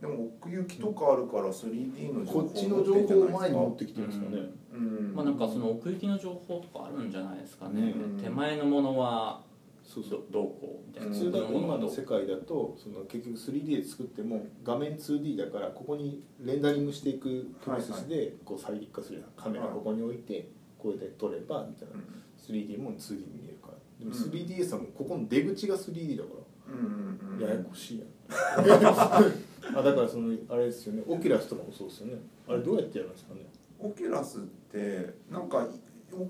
[0.01, 4.37] でも奥行きとかあるから 3D の情報こっちの情報を前に持ってきてるんですかね、
[4.73, 5.13] うん。
[5.15, 8.21] まあなんかその奥行きの情報とかあるんじゃないですかね、うん。
[8.21, 9.41] 手前のものは
[9.83, 10.23] そうそう。
[10.29, 11.09] どどうこうみたいな。
[11.09, 21.95] 普通だと今の世界だとその結局 3D で作っても画面 2D だからここにレンダリングしていくプロセスでこう最適化するカメラここに置いてこれで撮ればみたいな。
[22.37, 23.73] 3D も 2D に見えるから。
[23.97, 24.31] でもうん。
[24.31, 26.29] 3DS はもうここの出口が 3D だか
[26.67, 27.39] うんうんうん。
[27.39, 28.07] らややこしいやん
[29.75, 31.03] あだからそのあれですよね。
[31.07, 32.21] Oculus とかもそうですよね。
[32.47, 33.41] あれどうやってやるんですかね。
[33.79, 35.67] Oculus ってなんかよ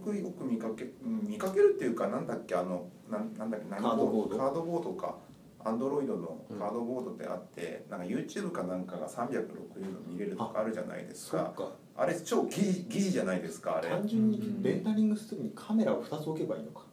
[0.04, 4.38] くよく見かけうん見かけるっていうかなんだっけあのなんなんだっけ何カードボード。
[4.38, 5.16] カードボードか。
[5.64, 11.54] アンドロイドのカードボードってあって、なんか YouTube かなんかが360度見れるとかあるじゃないですか。
[11.98, 13.90] あれ超疑似疑似じゃないですかあれ。
[13.90, 16.86] ん単純にレンダリングするにカメラを2つ置けばいいのか。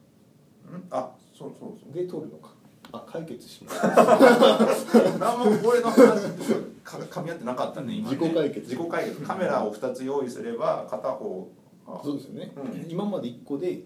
[0.90, 1.92] あそうそうそう。
[1.92, 2.53] で撮るのか
[2.94, 3.76] あ解決しまし
[5.18, 6.28] 何も俺の話
[6.84, 8.16] か噛み合ってなかったね今ね。
[8.16, 8.60] 自己解決。
[8.60, 9.20] 自己解決。
[9.22, 11.50] カメラを2つ用意すれば片方
[11.86, 12.90] がそうですよね、うん。
[12.90, 13.84] 今まで1個で 1,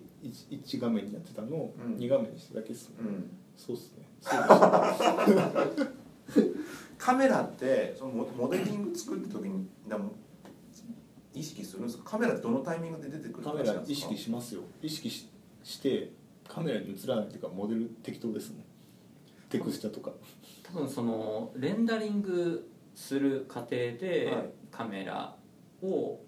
[0.50, 1.94] 1画面にやってたのをうん。
[1.96, 3.30] 2画面にしただけですね、うん。
[3.56, 4.04] そうっすね。
[4.20, 4.36] そ
[6.40, 6.56] う
[6.98, 9.96] カメラってそのモモデリング作る時にな
[11.32, 12.10] 意識するんですか？
[12.10, 14.62] カメラってどのタイミングで出てくるカメラ意識しますよ。
[14.82, 15.30] 意識し
[15.62, 16.10] して
[16.48, 18.64] カメラに映らないっていうかモデル適当ですもん
[19.48, 20.12] テクスチャとか。
[20.62, 24.50] 多分そのレンダリングする過程ではい。
[24.70, 25.34] カメラ
[25.82, 26.20] を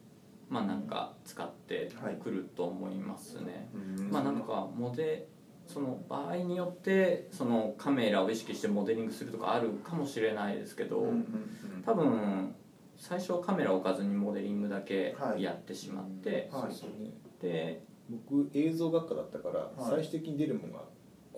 [0.48, 2.16] まあなんか使ってはい。
[2.16, 4.10] くると思いますね、うん。
[4.10, 5.28] まあなんかモデ
[5.66, 11.06] その場合によってそのカメラを意識してモデリングするとかあるかもしれないですけど、
[11.86, 12.54] 多分
[12.96, 15.42] 最初カメラを置かずにモデリングだけはい。
[15.42, 16.74] やってしまって、はい。
[16.74, 16.90] そう。
[17.40, 20.02] で僕映像学科だったから、はい。
[20.02, 20.84] 最終的に出るものが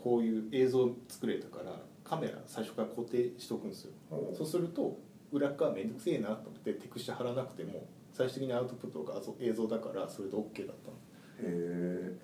[0.03, 3.92] こういう映像作れたからカメラ最初から固定しとくんですよ。
[4.11, 4.36] ほう。
[4.36, 4.98] そうすると
[5.30, 10.96] 裏側めんどくせえなと思ってテクスチャ貼らなくても最終的にアウトプットが映像だからそれで OK だったの。
[11.44, 12.18] へ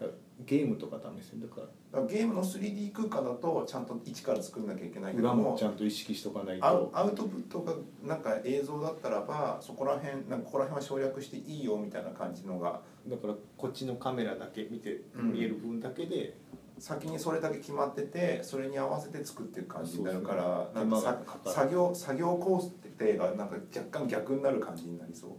[0.46, 6.90] ゲームとか試せるだからだからゲームの 3D 空間だとちゃんと一から作んなきゃいけないけど裏ももちゃんと意識しとかないと。
[6.92, 7.74] アウトプットが
[8.04, 12.80] なんか映像だったらばそこら辺なんかここら辺は省略していいよみたいな感じのが。
[13.08, 16.36] だからこっちのカメラだけ見てうん見える部分だけで、
[16.78, 21.02] 先にそれだけ決まっててそれに合わせて作っていく感じになるからそうそう。
[21.02, 22.72] なんか作業作業工程
[23.16, 25.30] がなんか若干逆になる感じになりそう。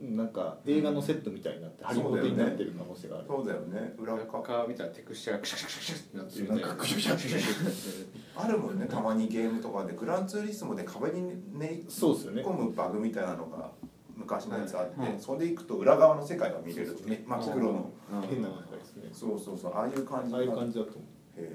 [0.00, 3.94] なんか映画のセットみたいになってハリボテになってる可能性がある、そうだよね。
[3.98, 4.42] 裏裏側。
[4.42, 13.72] 側見たらテクスチャがクシャクシャクシャってなってるみたいななんかクシャクシャクシャクシャあるもんねたまにゲームとかでグランツーリスモで壁に練りそうですよね込むバグみたいなのが
[14.16, 19.10] 昔のやつあって、それでいくと裏側の世界が見れるそうですね真っ黒のうん変な感じですね。
[19.12, 19.74] そうそうそう。
[19.74, 21.02] ああいう感じああいう感じだと思う。
[21.36, 21.48] へ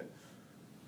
[0.00, 0.06] え。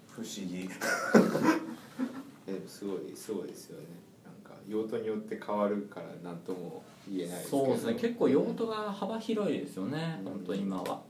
[0.09, 0.69] 不思議。
[2.49, 3.87] えすごいすごいですよね。
[4.25, 7.65] なんか用途によって変わるから何とも言えないですけど。
[7.67, 7.95] そうですね。
[7.95, 10.21] 結構用途が幅広いですよね。
[10.25, 11.03] 本当今は。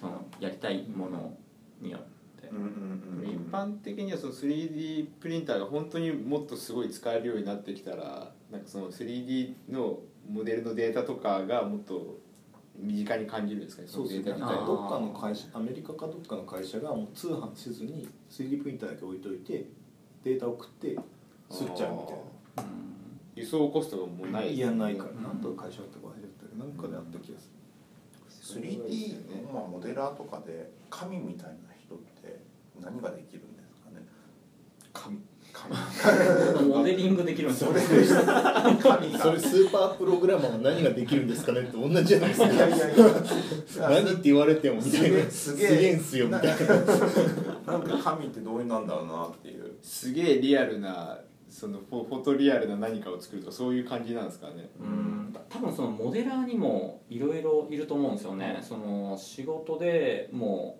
[0.00, 1.36] そのやりたいもの
[1.80, 2.00] によっ
[2.40, 2.48] て。
[2.48, 3.30] うんうんうんうん。
[3.30, 9.98] 一般的にはその 3D プリンターが本当にもっとすごい使えるようになってきたらなんかその 3D の
[10.28, 12.18] モデルのデータとかがもっと
[12.82, 14.32] 身近に感じるんですかねそうですね。
[14.32, 19.66] のデータ自体あーどっかの会社アメリカかどっかの会社がもう通販せずに 3D プリンターだけ置いといて
[20.24, 20.96] データ送って
[21.50, 22.64] 吸っちゃうみたいな。
[23.36, 25.10] 輸送コストがもうないいやないから。
[25.10, 25.22] うん。
[25.22, 27.50] なんとか会社だったか忘れちゃったけどなんかであった気がす
[28.58, 28.62] る。
[28.62, 32.40] 3D まあモデラーとかで神みたいな人って
[32.80, 33.40] 何ができる？
[33.40, 33.49] んですかね紙神
[36.66, 37.70] モデリングできるんですよ。
[37.70, 42.46] それスーパープログラマーは何ができるんですかねって同じじゃないですか。
[42.52, 42.86] いやいやいや。
[43.78, 45.30] 何って言われてもみたいな。
[45.30, 45.92] すげえすげえ。
[45.94, 46.52] んすよみたいな。
[47.72, 49.72] なんか神ってどういうなんだろうなっていう。
[49.82, 54.70] すげえリアルなそのフォフォトリアルな何かを作るとかそういう感じなんですかね。
[54.80, 55.36] うん。
[55.48, 60.78] 多分そのモデラーにもいろいろいると思うんですよね、その仕事でも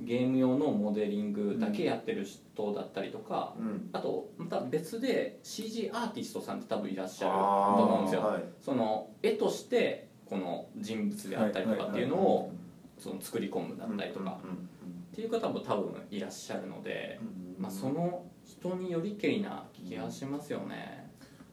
[0.00, 3.90] ゲーム用のモデリングだけやってる人だったりとか、うん。
[3.92, 8.42] あとまた別で CG アーティストさんって多分いらっしゃると思うんですよ、はい。
[8.60, 12.52] その絵としてこの人物であったりとかっていうのを
[12.98, 17.20] その作り込むだったりとかっていう方も多分いらっしゃるので、
[17.56, 17.62] うん。
[17.62, 21.04] まあ、その人によりけりな気がしますよね。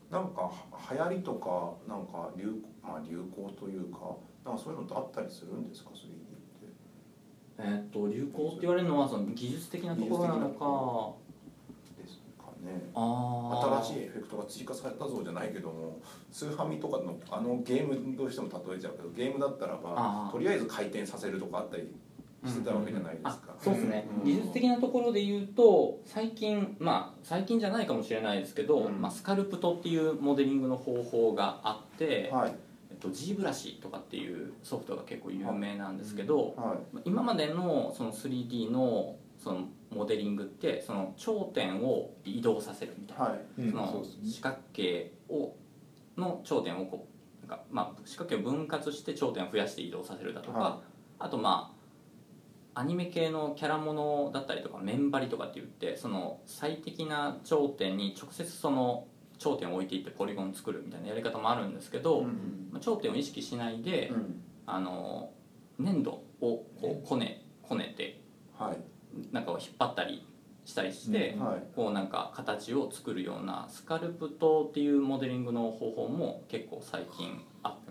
[0.10, 0.52] なんかは
[0.92, 6.21] 流行りとかなんか流,、まあ、流行というかなんかそういうのってあったりするんですか？3D って
[7.64, 12.02] えーっと流行って言われるのはその技術的なところなのか。
[12.02, 12.90] ですかね。
[12.96, 16.00] あ新しいエフェクトが追加されたぞじゃないけども
[16.32, 21.94] スーファミとかのあのゲームどうしても例えちゃうけどゲームだったらばとりあえず回転させるとかあったり
[22.46, 24.24] してたわけじゃないですあか、そうですね、うん。
[24.26, 29.02] 技術的なところで言うと最近まあ最近じゃないかもしれないですけど、うん。
[29.02, 32.56] まあ、スカルプトっていうモデリングの方法があって、はい
[33.02, 37.00] と、G ブラシとかっていうソフトが結構有名なんですけど、はい。
[37.06, 43.62] 今までのその 3D のそのモデリングってその頂点を移動させるみたいな、はい。
[43.62, 43.72] うん。
[43.72, 45.56] その四角形を
[46.18, 47.08] の頂点をこ
[47.44, 50.82] うなんか、まあ、四角形を分割して頂点を増やして移動させるだとか、は
[51.20, 51.82] あとまあ
[52.74, 59.08] アニメ系のキャラものだったりとか面張りとかって言ってその最適な頂点に直接その
[59.42, 64.44] 頂点を置いていってポリゴン作るみたいなやり方もあるんですけど、うんまあ、頂点を意識しないで、うん。
[64.68, 65.32] あの
[65.80, 68.22] 粘土をこうこねこねて
[68.56, 68.78] はい。
[69.34, 70.28] なんかを引っ張ったり
[70.64, 71.76] したりして、はい。
[71.76, 77.82] こうなんか形を作るようなスカルプトっていうモデリングの方法も結構最近あって。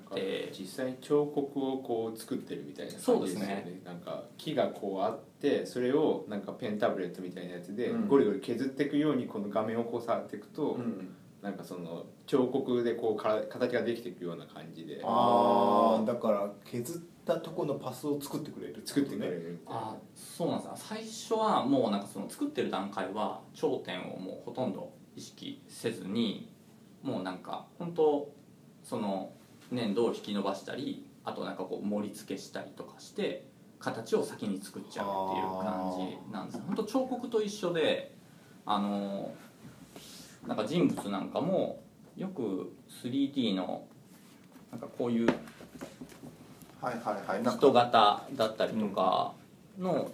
[0.52, 3.80] 実際に彫刻をこう作ってるみたいなそうで感じですねね。
[3.84, 8.08] なんか木がこうあってそれをなんかペンタブレットみたいなやつでうん。
[8.08, 15.00] ゴリゴリ削っていくようにこの画面をこう触っていくと、うんなんかその彫刻でこうから形ができていくような感じで。
[15.04, 20.68] ああだから削ったとこのパスを作ってくれる作ってくれねるあそうなんです。
[20.68, 26.52] よ最初はもうなんかその作ってる段階は頂点をもうほとんど意識せずに
[27.02, 28.32] もうなんか本当
[28.82, 29.32] その
[29.70, 38.14] 粘土を引き伸ばしたりあとなんかこう盛り付けしたりとかして形を先に作っちゃうっていう感じなんです本当彫刻と一緒で
[38.66, 39.32] あの
[40.46, 41.82] なんか人物なんかも
[42.16, 42.72] よく
[43.02, 43.84] 3D の
[44.70, 45.28] なんかこういう
[46.80, 47.42] はいはいはい。
[47.42, 47.58] なんか。
[47.58, 49.32] 人型だったりとか
[49.78, 50.10] の、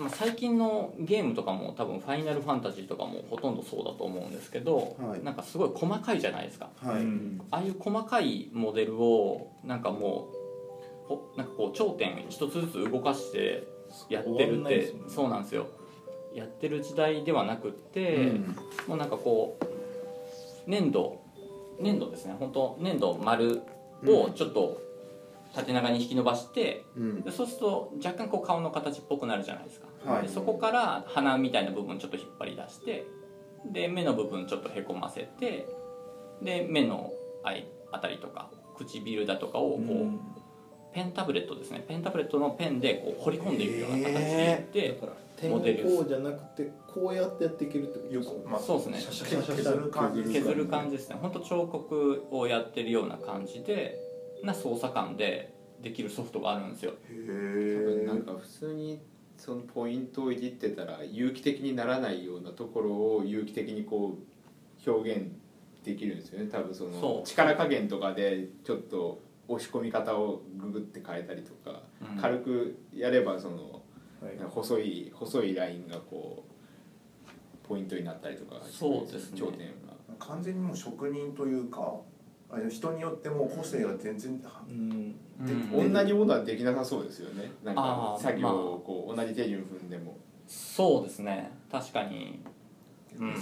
[0.00, 5.24] まあ、最近のゲームとかも多分「ファイナルファンタジー」とかもほとんどそうだと思うんですけど、はい。
[5.24, 6.70] なんかすごい細かいじゃないですか。
[6.82, 7.40] はい、うん。
[7.50, 10.28] ああいう細かいモデルをなんかも
[11.04, 13.66] うほなんかこう頂点一つずつ動かして
[14.08, 15.66] やってるってそうなんですよ
[16.34, 18.32] やってる時代ではなくって、
[18.86, 21.20] もうなんかこう粘土
[21.80, 22.36] 粘土ですね。
[22.38, 23.62] 本当粘土丸
[24.06, 24.80] をちょっと
[25.54, 27.20] 縦長に引き伸ばして、うん。
[27.22, 30.22] でそうすると若干こう顔の形っぽくなるじゃないですか、はい。
[30.22, 33.06] でそこから鼻みたいな部分ちょっと引っ張り出して
[33.66, 35.66] で目の部分ちょっとへこませて
[36.42, 37.12] で目の
[37.44, 40.20] あいあたりとか唇だとかをこう、うん
[40.98, 41.84] ペンタブレットですね。
[41.86, 45.84] ペンタブレットのペンでこう彫り込んでいくような形でいって、だから点モデル。
[45.84, 48.18] こうじゃなくてこうやってやっていけるってこと？
[48.18, 49.26] ですかまあそうですね。
[49.56, 54.00] 削る感じ削る感じですね本当彫刻をやってるような感じで
[54.42, 59.00] な操作感でできるソフトがあるんですよへ多分えなんか普通に
[59.36, 64.18] そのポイントをいじってたら有機的にならないようなところを有機的にこ
[64.86, 65.28] う表現
[65.84, 72.20] できるんですよね多分そそのう力加減とかでちょっと押し込み方をググって変えたりとか、うん。
[72.20, 73.82] 軽くやればその
[74.22, 74.38] はい。
[74.48, 79.38] 細い細いラインがこうポイントになったりとかそうですね。
[79.38, 79.94] 頂点が。
[80.18, 81.82] 完全にもう職人というか
[82.68, 85.14] 人によってもう個性が全然うん。
[85.40, 85.92] うん。
[85.92, 87.50] 同じものはできなさそうですよね。
[87.64, 90.16] なんか作業をこう同じ手順踏んでも。
[90.46, 91.50] そうですね。
[91.70, 92.40] 確かに。
[92.44, 92.57] うん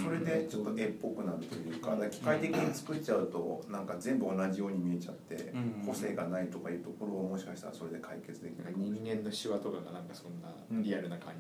[0.03, 10.49] それでちょっと絵っぽくなるというか機械的に作っちゃうとなんか全部同じように見えちゃってうん個性がないとかいうところをもしかしたらそれで解決できるなんか人間のシワとかがなんかそんな
[10.83, 11.35] リアルな感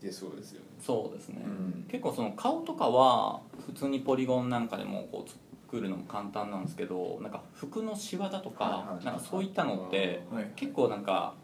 [0.00, 1.84] じでそうですよね、そうですね、うん。
[1.88, 5.30] 結構その顔とかは普通にポリゴンなんかでもこう
[5.70, 10.50] 作るのも簡単なんですけどなんか服のシワだとか,、なんかそういったのってはい。
[10.56, 11.34] 結構なんか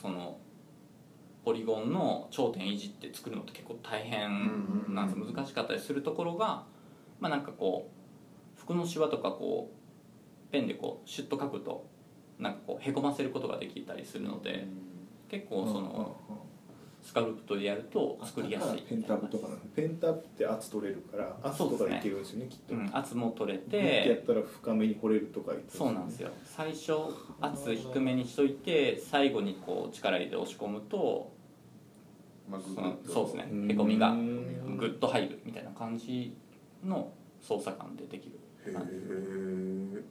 [0.00, 0.38] その
[1.44, 6.64] ポリゴンの頂点いじって作るのって結構大変なんですうんうん難しかったりするところが
[7.18, 7.90] まあなんかこ
[8.56, 11.86] う服のシワとかこうペンでこうシュッと描くと
[12.38, 14.66] なんかこうへこませることができたりするので
[15.30, 16.16] 結構その
[17.10, 18.82] スカルプトでやると作りやすい。
[18.82, 24.08] ペンタブとかなのペンタブって圧取れるから圧とかでいけるんですよねきっと、うん、圧も取れて。
[24.08, 26.30] やてったら深めに掘れるとか言ってそうなんですよ。
[26.44, 26.92] 最初
[27.40, 31.32] 圧低めにしといて最後にこう力入れて押し込むと
[32.48, 33.48] まあ、グそそうですね。
[33.50, 33.70] うん。
[33.72, 36.32] へこみがグッと入るみたいな感じ
[36.84, 40.02] の操作感でできるへえ。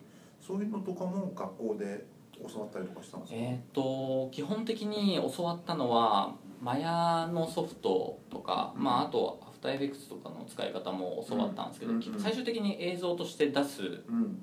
[0.42, 2.06] そういうのとかも学校で
[2.50, 3.40] 教わったりとかしたんですか？
[3.40, 11.98] えっ、と基本的に教わったのはマヤのソフトとか、まあ、あとアフターエフェクツとかの使い方も教わったんですけど、うん。
[11.98, 14.42] うん最終的に映像として出すうん。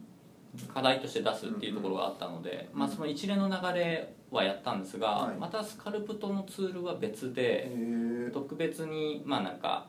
[0.73, 5.37] 課題として出すっていうところがあったので、まあ、その一連の流れはやったんですが、はい。
[5.37, 9.89] またスカルプトのツールは別へでえ特別にまあなんか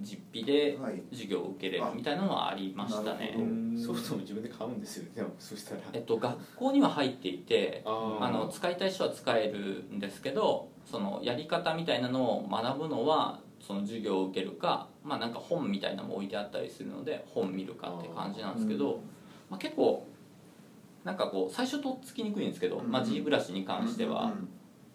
[0.00, 1.02] 実費ではい。
[1.12, 3.36] 授業を受けれるみたいなのはありましたね。
[3.76, 5.80] ソフトも自分で買うんですよねでもそしたら。
[5.92, 19.00] えっと、学校には入っていてあの使いたい人は使えるんですけどそのやり方みたいなのを学ぶのはその授業を受けるか、まあ、なんか本みたいなのも置いてあったりするので本見るかって感じなんですけど、
[19.48, 20.06] まあ、結構
[21.04, 24.24] なんかこう最初とっつきにくいんですけど、まあ、うん G ブラシに関しては。
[24.24, 24.48] うん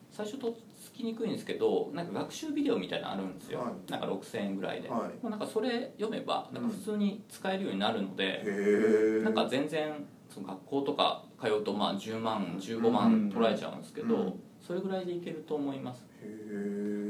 [0.09, 3.91] 最初とっつきにくいんですけどなんか学習ビデオみたいなのあるんですよ、はい。
[3.91, 5.29] なんか6000円ぐらいで、はい。
[5.29, 9.23] なんかそれ読めばなんか普通に使えるようになるので、へえ。
[9.23, 14.33] なんか全然その学校とか通うとまあ10万15万取られちゃうんですけど、うん
[14.67, 16.05] それぐらいでいけると思います。
[16.21, 16.25] へ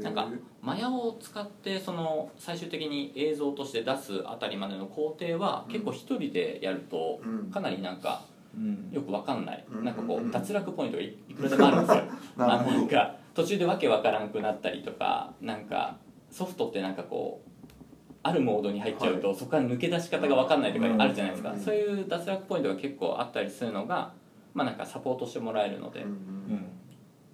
[0.04, 0.28] なんか
[0.62, 7.50] マヤを使ってその最終的に映像として出すあたりまでの工程は結構一人でやるとうん。
[7.50, 8.22] かなりなんか
[8.54, 8.90] うん。
[8.92, 9.64] よくわかんない。
[9.72, 9.84] うん。
[9.84, 12.04] なんかこう脱落ポイントがいいくらでもあるんですよ。
[12.46, 12.76] なるほど。
[12.76, 15.96] なんか途中でわけわからんくなったりとかなんか
[16.30, 17.48] ソフトってなんかこう
[18.22, 21.60] あるモードに入っちゃうと、そこから抜け出し方が分かんないとかあるじゃないですか、うん。
[21.60, 24.12] そういう脱落ポイントが結構あったりするのが
[24.54, 26.08] まあなんかサポートしてもらえるので、うん。
[26.08, 26.77] うん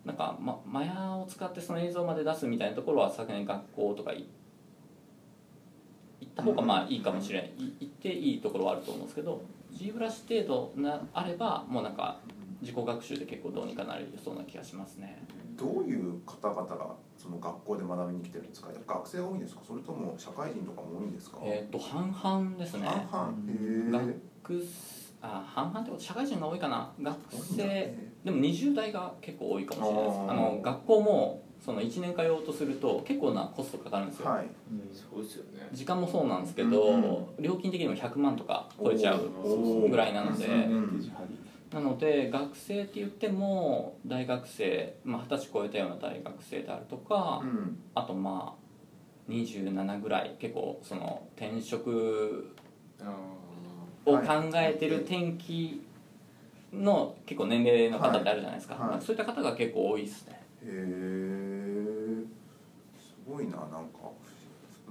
[0.05, 4.27] なんか、ま、マヤを使ってその映像まで出すみたいなところは昨年学校とかい
[6.21, 9.41] 行った方がまあいいかもしれない、い行っていいところはあると思うんですけど
[9.73, 12.21] G ブラシ程度なあればもうなんか
[12.61, 15.23] 自己学習で結構どうにかなりそうな気がしますね。
[15.57, 18.69] どういう方々がその学校で学びに来てるんですか？
[18.87, 19.61] 学生が多いんですか？
[19.67, 21.39] それとも社会人とかも多いんですか？
[21.43, 22.89] えっ、と半々ですね。
[23.11, 24.05] 半々。
[24.05, 24.07] へ
[24.41, 24.65] 学
[25.23, 26.93] あ半々ってこと社会人が多いかな。
[27.01, 27.19] 学
[27.57, 30.19] 生でも20代が結構多いかもしれないです。
[30.21, 34.47] あの学校もその1年通おうとすると結構なコストかかるんですよ、はい。
[34.93, 35.69] そうですよね。
[35.73, 40.47] 時間もそうなんですけど、うん料金的にも100万とか超えちゃうぐらいなので。
[40.47, 41.13] うん。
[41.73, 47.79] なので学生って言っても大学生まあ二十歳超えたような大学生であるとか、うん。
[47.95, 52.55] あとまあ27ぐらい結構その転職
[53.01, 53.13] あ
[54.07, 55.83] を考えてる転機
[56.83, 58.89] の結構年齢の方ってあるじゃないですか、はい。
[58.91, 59.01] はい。
[59.01, 60.41] そういった方が結構多いですね。
[60.63, 62.25] へえ
[62.99, 64.11] すごいななんか。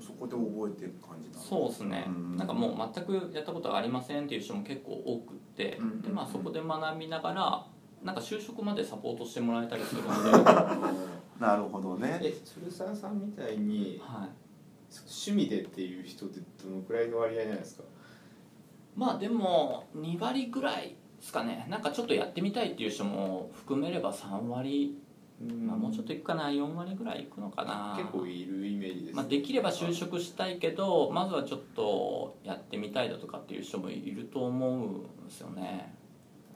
[0.01, 2.35] そこで覚えてる感じそうですね、うん。
[2.35, 7.65] なんかもう全くやったことがありませんっていう人も結構多くって、うんでまあそこで学びながら
[8.03, 10.31] なんか就職までサポートしてもらえたりするので、
[11.39, 12.19] なるほどね。
[12.21, 14.29] え鶴沢さんみたいにはい、
[15.05, 17.83] 趣味でっていう人ってどのくらいの割合なんですか？
[18.95, 21.65] まあでも2割ぐらいですかね。
[21.69, 24.97] なんかちょっとやってみたいっていう人も含めれば3割、
[25.39, 26.49] まあ、もうちょっといくかな。
[26.49, 27.95] 4割ぐらいいくのかな。
[27.97, 35.95] 結構いるイメージです、まあ、できれば就職したいけどまずはちょっとやってみたいだとかっていう人もいると思うんですよね。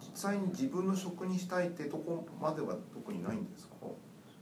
[0.02, 3.76] 実際に自分の職にしたいってとこまでは特にないんですか？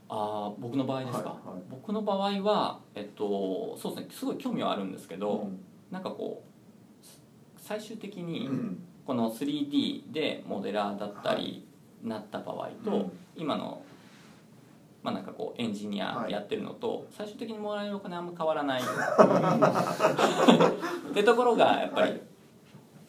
[0.08, 1.62] ああ僕の場合ですか、はいはい。
[1.70, 4.08] 僕の場合はえっとそうですね。
[4.10, 5.60] すごい興味はあるんですけど、うん。
[5.92, 7.08] なんかこう
[7.56, 11.64] 最終的にうんこの 3D でモデラーだったり
[12.02, 13.12] なった場合と、うん。
[13.36, 13.82] 今の
[15.02, 18.82] まあなんかこうエンジニアやってるのと、最終的にもらえるお金あんま変わらない。
[18.82, 18.84] っ
[21.14, 22.20] てところがやっぱり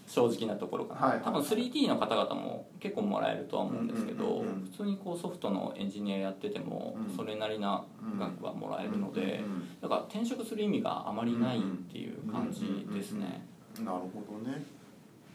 [0.05, 1.21] 正直なところかな、はい。
[1.21, 7.15] 多分 3D の方々も結構もらえるとは思うんですけど、普通にこうソフトのエンジニアやっててもうん。
[7.15, 7.83] それなりな
[8.19, 9.43] 額はもらえるので、
[9.81, 13.41] だから転職する意味があまりないっていう感じですね。
[13.41, 14.55] うんなるほどね。
[14.55, 14.76] へ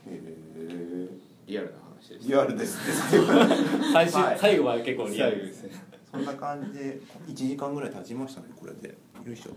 [0.06, 1.08] え
[1.46, 2.94] リアルな話ですリアルですね。
[3.92, 4.38] 最終、はい。
[4.38, 5.46] 最後は結構リアル。
[5.46, 5.70] ですね。
[6.10, 8.88] そんな感じで1時間ぐらい経ちましたねこれで。
[8.88, 9.50] よいしょ。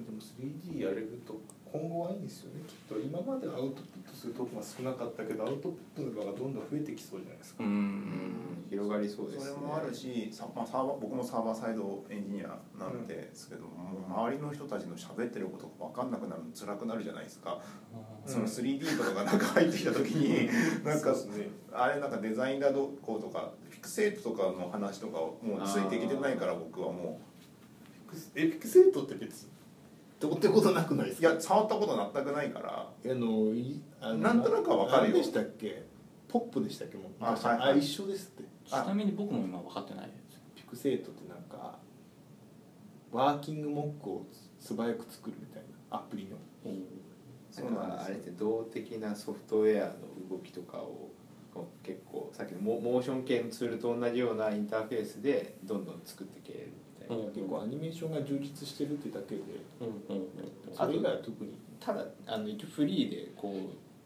[0.00, 1.40] でも 3D やれると
[1.72, 2.98] 今後はいいんですよねきっと。
[2.98, 7.64] 今までアウトプットするとこが少なかったけどアウトプットの場がどんどん増えてきそうじゃないですか。
[7.64, 8.66] ううんん。
[8.68, 9.54] 広がりそうですね。
[9.54, 17.60] それもあるしさ、まあ、サーバー僕もサーバーサイドエンジニアなんですけども、もう周りの人たちの喋ってることが分かんなくなるの辛くなるじゃないですか、
[18.26, 19.38] その 3D とかがなん。
[19.38, 20.48] か入ってきた時に
[20.84, 21.18] なんかね
[21.72, 27.20] あれなんかデザインだどうこうとかフィクセートとかの話とかもうついてきてないから僕はも
[28.34, 29.49] エピクセートって別に
[30.20, 31.30] どうってことなくないでうすか？
[31.30, 32.70] いや触ったこと全くないから。
[32.70, 35.12] あのいあのなんとなくは分かるよ。
[35.14, 35.82] 何でしたっけ？
[36.28, 36.96] ポップでしたっけ？
[36.98, 37.06] もう。
[37.20, 37.72] あ昔はいはい。
[37.72, 38.44] あ一緒ですって。
[38.68, 40.40] ちなみに僕も今分かってないです。
[40.54, 41.78] ピクセートってなんか
[43.10, 44.26] ワーキングモックを
[44.60, 46.36] 素早く作るみたいなアプリの。
[47.50, 48.04] そうなんです。
[48.04, 49.94] あれって動的なソフトウェアの
[50.30, 51.10] 動きとかを
[51.52, 56.72] こう結構さっきのモモーション系のツールと同じようなインターフェースでどんどん作っていける
[57.16, 59.42] 結構アニメーションが充実してるってだけで
[59.80, 60.28] うんうんうん。
[60.72, 61.52] それ以外は特に。
[61.78, 63.54] ただあの一応フリーでこ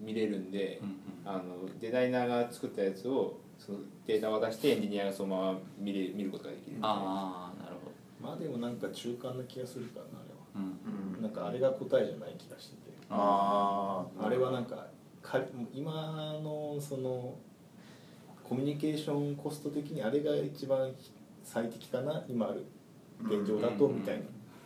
[0.00, 1.42] う見れるんで、うんあの
[1.80, 8.28] デザイナーが作ったやつをそのデータを渡してエンジニアがそのまま見れ見ることができるああなるほど。
[8.28, 10.36] まあでもなんか中間な気がするからなあれは。
[10.56, 12.82] うんうんなんかあれが答えじゃない気がしてて。
[13.08, 14.86] あああれはなんか
[15.22, 15.40] か
[15.72, 17.34] 今のその
[18.46, 20.90] コミュニケーションコスト的にあれが一番
[21.42, 22.66] 最適かな今ある
[23.22, 24.22] 現状だとみたいな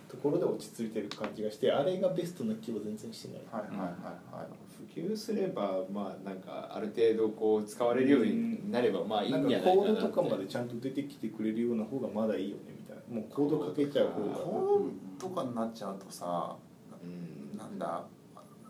[0.08, 3.42] ところで落ち着いてる感じがしてあれがベストな気は全然してない。
[3.50, 3.88] はいはいはい
[4.34, 4.46] はい。
[4.94, 13.20] 普及すればまあなんかある程度こう使われるようになればまあいいなんんじゃないかなかコードとかまでちゃんと出てきてくれるような方がまだいいよねみたいな。
[13.20, 14.34] もうコードかけちゃう方が。
[14.36, 16.56] コードとかになっちゃうとさ
[17.02, 17.58] うん。
[17.58, 18.04] なんだ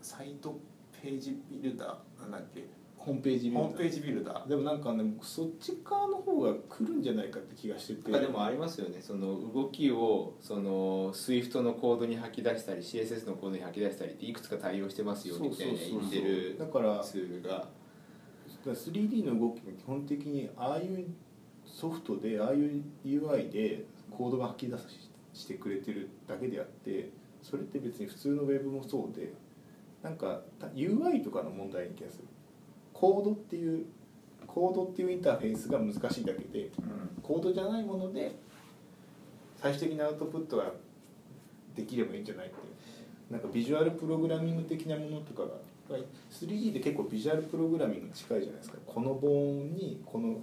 [0.02, 0.58] サイト
[1.02, 2.64] ページビルダーなんだっけ
[2.98, 3.62] ホームページビルダー。
[3.62, 4.48] ホームページビルダー。
[4.48, 8.18] でもなんかね僕そっち側の方が来るんじゃないかって気がしてて。
[8.18, 9.00] でもありますよね。
[9.00, 17.68] その動きをその SWIFT のコードに吐き出したり CSS のコードに吐き出したりっていくつか対応してますよみたいな言ってるだからツールが。
[18.64, 21.06] 3D の動きが基本的にああいう
[21.64, 27.10] ソフトでああいう UI でコードが吐き出ししてくれてるだけであって
[27.42, 29.32] それって別に普通のウェブもそうで
[30.02, 32.24] なんかた UI とかの問題に気がする
[32.98, 33.86] コードっていう
[34.46, 37.22] コードっていうインターフェースが難しいだけでうん。
[37.22, 38.34] コードじゃないもので
[39.56, 40.72] 最終的なアウトプットが
[41.76, 43.32] できればいいんじゃないっていう。
[43.32, 45.98] なんかビジュアルプログラミング的なものとかが
[46.32, 48.78] 3D って結構ビジュアルプログラミングに近いじゃないですか。
[48.84, 50.38] このボーンにこの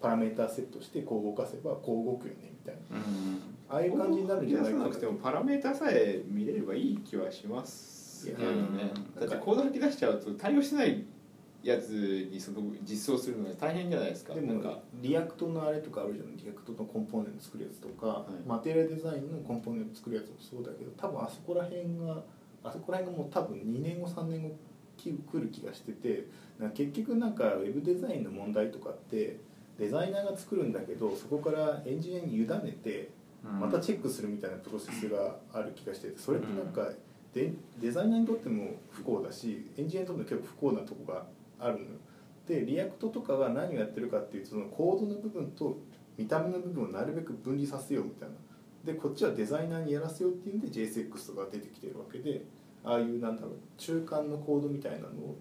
[0.00, 2.98] パラメータセットしてこう動かせばこう動くよねみたいな。
[2.98, 3.40] うん。
[3.68, 8.44] ああいう感じになるんじゃないかななくてもパラメータさえ見れればいい気はしますけどね。
[8.46, 11.04] うんだってコード吐き出しちゃうと対応してない
[11.62, 11.90] やつ
[12.30, 14.34] にその実装するのが大変じゃないですか。
[14.34, 14.80] でもなんか。
[15.00, 16.36] React のあれとかあるじゃない？
[16.36, 18.48] React のコンポーネント作るやつとか、い。
[18.48, 22.22] マテリアルデザインのコンポーネント作るやつもそうだけど多分あそこら辺が
[22.64, 24.56] あそこら辺がもう多分2年後3年後
[24.96, 26.26] き来る気がしてて
[26.74, 29.38] 結局なんかウェブデザインの問題とかって
[29.78, 33.10] デザイナーが作るんだけどそこからエンジニアに委ねて
[33.42, 36.88] またチェックするみたいなプロセスがある気がしててそれってなんか
[37.34, 41.24] デデザイナーにとっても不幸だしエンジニアにとっても結構不幸なとこが
[41.62, 41.80] あるの。
[41.80, 41.86] よ
[42.46, 45.78] で React とかが何をやってるかっていうそのコードの部分と
[46.18, 48.34] 見た目の部分をなるべく分離させようみたいな。
[48.84, 52.44] でこっちはデザイナーにやらせようっていうんで JSX とか出てきてるわけで
[52.84, 55.36] ああいうなんだろう中間のコードみたいなのを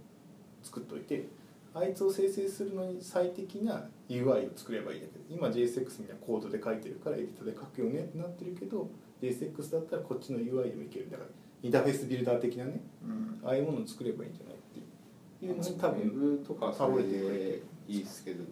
[0.61, 1.27] 作っといて
[1.73, 8.89] あいつを生成するのに最適な UI を作ればいいだけど今 JSX みたいなコードで書いてるからエディターで書くよねってなってるけど
[9.23, 11.09] JSX だったらこっちの UI でもいける。
[11.09, 11.29] だから
[11.63, 13.39] インターフェースビルダー的なねうん。
[13.43, 14.50] ああいうものを作ればいいんじゃない
[15.41, 18.43] いうのに多ウェ分ブとかそれでいいですけど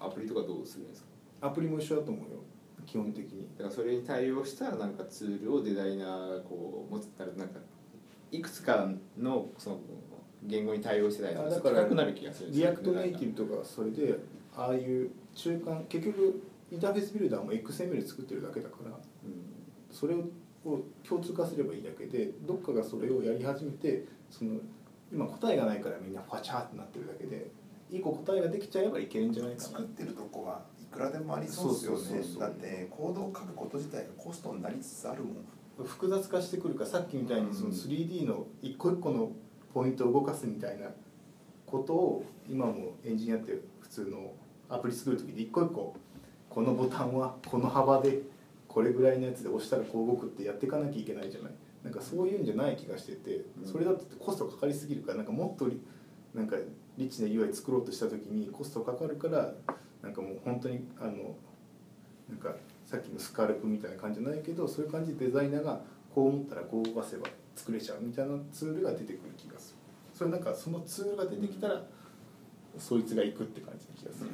[0.00, 1.02] アプリとかどうするんです
[1.40, 1.48] か？
[1.48, 2.40] アプリも一緒だと思うよ。
[2.86, 3.46] 基本的に。
[3.58, 7.58] だからそれに対応したなんかツールをデザイナーがこう持ってたらなんか
[8.30, 9.80] いくつかのその
[10.44, 14.18] 言語に対応してたりとかあだから少なくなる気がする React Native とかそれで
[14.56, 18.92] ああいう中間結局インターフェースビルダーも XML 作ってるだけだから
[19.90, 20.24] それを
[21.06, 24.60] 共通化すればいいだけでどっかがそれをやり始めてその
[25.12, 27.50] 今答えがないからみんなファチャーってなってるだけで
[27.90, 29.68] 一個答えができちゃえばいけるんじゃないかな。
[29.68, 32.38] 作ってるとこはいくらでもありそうですよね。
[32.38, 35.86] だってコードを書くこと自体がコストになりつつあるもん。
[35.86, 39.30] 複雑化してくるからさっきみたいにその 3D の一個一個の
[39.72, 40.88] ポポイントを動かすみたいな
[41.66, 44.32] ことを今もエンジニアって普通の
[44.68, 45.94] アプリ作る時で一個一個
[46.50, 48.22] このボタンはこの幅で
[48.66, 51.52] これぐらいのやつで押したらこう動くってやっていかなきゃいけないじゃない
[51.88, 55.80] なんかそういうんじゃない気がしててそれだとコストかかりすぎるからなんかもっとリ
[56.34, 56.56] なんか
[56.98, 59.54] リッチな UI 作ろうとした時にコストかかるから
[60.02, 61.34] なんかもう本当にあの
[62.28, 65.80] なんかさっきのスカルプみたいな感じじゃないけどそういう感じでデザイナーが
[66.14, 67.26] こう思ったらこう動かせば
[67.56, 69.78] 作れちゃうみたいなツールが出てくる気がする。
[70.14, 71.82] それなんかそのツールが出てきたら
[72.76, 74.30] そいつが行くって感じな気がする、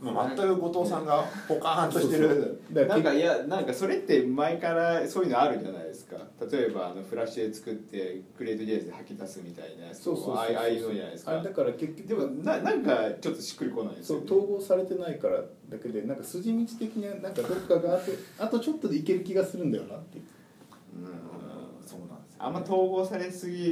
[0.00, 2.62] もう全く後藤さんがポカーンとしてる。
[2.70, 6.16] なんかいやなんかそれって前からそういうのあるじゃないですか。
[6.50, 11.42] 例えばあのフラッシュで作ってクリエイト JS で吐き出すみたいなやつそうそうああいうのじゃないですか。
[11.42, 20.24] だから結局でもななんかちょっとしっくりこないですよ、ね、そう統合されてないからだけでなんか筋道的にはなんかどっかがあってあとちょっとでいける気がするんだよなっていう。
[21.02, 21.27] うん
[22.40, 23.66] あんま統合されすぎ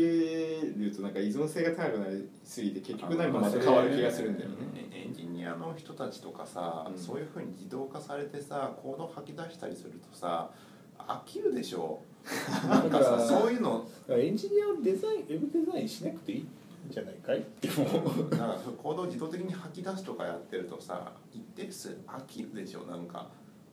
[0.76, 4.56] るとなんか依存性が高くなりすぎて結局なんかまた変わる気がするんだよね。
[4.92, 6.98] エンジニアの人たちとかさ、うん。
[6.98, 10.50] そういうふうに自動化されてさコード吐き出したりするとさ
[10.98, 12.00] 飽きるでしょ。
[12.68, 13.86] なんかさそういうの。
[14.08, 16.48] エンジニアをデザインウェブデザインしなくていいん
[16.90, 18.28] じゃないかいって思う。
[18.34, 22.80] なんかコードを自動的に吐き出すとかやってるとさ一定数飽きるでしょ。
[22.86, 23.28] なんか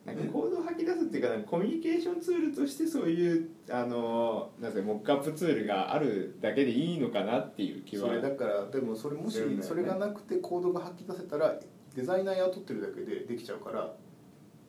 [0.06, 8.10] なんかコードを吐き出すっていうかなんかコミュニケーションツールとしてそういうあのなんかモックアップツールがあるだけでいいのかなっていう気は。
[8.10, 11.56] それだからでもそれもしそれがなくてコードが吐き出せたら
[11.96, 13.94] デザイナー雇ってるだけでできちゃうから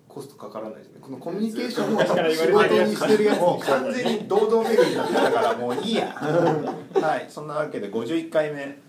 [0.07, 0.99] コストかからないですね。
[1.01, 6.07] このコミュニケーションを仕事にしてるやつもう完全に堂々巡りになってたからもういいや。
[6.15, 8.63] はいそんなわけで51回目。
[8.63, 8.84] し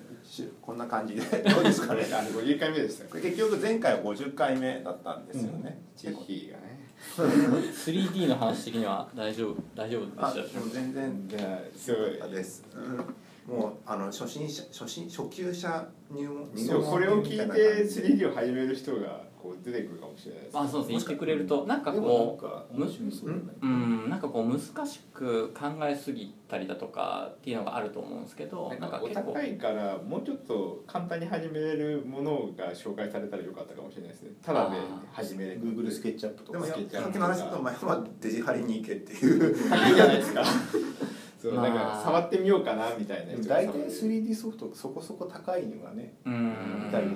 [0.62, 1.22] こんな感じで。
[1.22, 2.06] どうですかね。
[2.12, 3.06] あの50回目でした。
[3.06, 6.76] これ結局前回は50回目だったんですよね、地域がね。
[7.18, 10.60] 3D の話的には大丈夫大丈夫あでした。
[10.60, 12.32] もう全然じゃあすごい。
[12.32, 12.64] です、
[13.48, 16.48] もうあの初心者初心初級者入門
[16.84, 18.08] これを聞いてみたな感じで。
[18.16, 20.58] 3D を始める人がこう出てくるかもしれないです。
[20.58, 20.94] あそうですね。
[20.96, 21.68] 言ってくれると。
[21.68, 22.66] なんかでもなんこか
[23.62, 24.10] うん。
[24.10, 34.32] なんかこう難しく考えすぎたりだとかっていうのがあると思うんですけどなんかお高いからもうちょっと簡単に始めれるものが紹介されたらよかったかもしれないですね。
[34.44, 34.78] ただで
[35.12, 35.62] 始めれる。
[35.62, 36.60] Google スケッチアップとか。
[36.60, 39.54] でもやスケッチアップさっきの話と前はデジハリに行けっていう。
[39.90, 40.44] いいじゃないですか
[41.50, 46.56] そうまあなんか触ってみようかなみたいな大体 3D ソフトそこそこ高いのがねうん。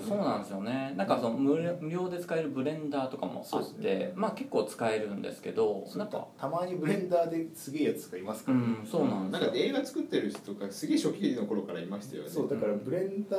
[0.06, 0.94] そうなんですよね。
[0.98, 4.12] なんかその無料無料で使えるブレンダーとかもあそうって、ね。
[4.16, 9.48] まあ結構使えるんですけどなんかたまにブレンダーですげえやつがいますうから、ねんそうなんですよ。
[9.48, 13.38] なんか映画作ってる人とかすげえ初期の頃からいましたよねそうだからブレンダ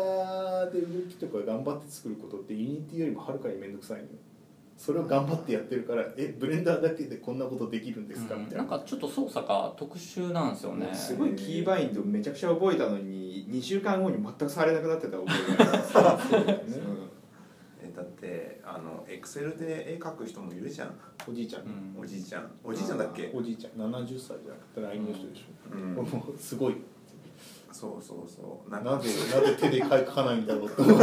[0.68, 4.09] ーで動きとか頑張って作ることって Unity よりもはるかに面倒くさいのよ
[4.80, 8.62] それを頑張ってやってるからえブレンダーだけでこんなことできるんですか、みたいな。
[8.64, 10.88] うんなんかちょっと操作が特殊なんですよね。
[10.94, 16.32] すごいキーバインドめちゃくちゃ覚えたのに2週間後に全く触れなくなってた覚えがあります。
[16.80, 16.80] ね。
[17.82, 20.94] えだってあのエクセルで絵描く人もいるじゃん。
[21.28, 22.50] おじいちゃん、うんおじいちゃん。
[22.64, 23.30] おじいちゃんだっけ？
[23.34, 23.72] おじいちゃん。
[23.92, 25.92] 70歳じゃなくて LINE の人でしょ、うん。
[25.94, 26.76] もうすごい
[27.80, 28.70] そうそうそう。
[28.70, 30.82] ななんぜなぜ手で書かないんだろうと。
[30.84, 30.98] な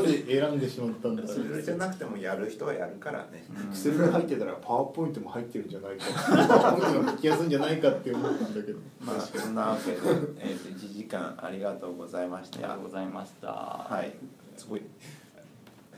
[0.00, 3.44] ぜ選んでしまったんだろそうれじゃなくてもやる人はやるからね。
[3.48, 3.68] うん。
[3.68, 6.04] エクセルが入ってたらパワーポイントも入ってるんじゃないか
[6.48, 8.78] パワーポイントの書きやすいんじゃないかって思ったんだけど。
[9.00, 12.58] まあそんなわけで、えー、と1時間ありがとうございました。
[12.58, 13.46] ありがとうございました。
[13.48, 14.12] はい。
[14.56, 14.82] すごい。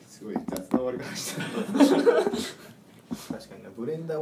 [0.07, 1.43] すごい雑な終わり方した。
[3.33, 3.71] 確かにな。
[3.75, 4.21] ブレンダー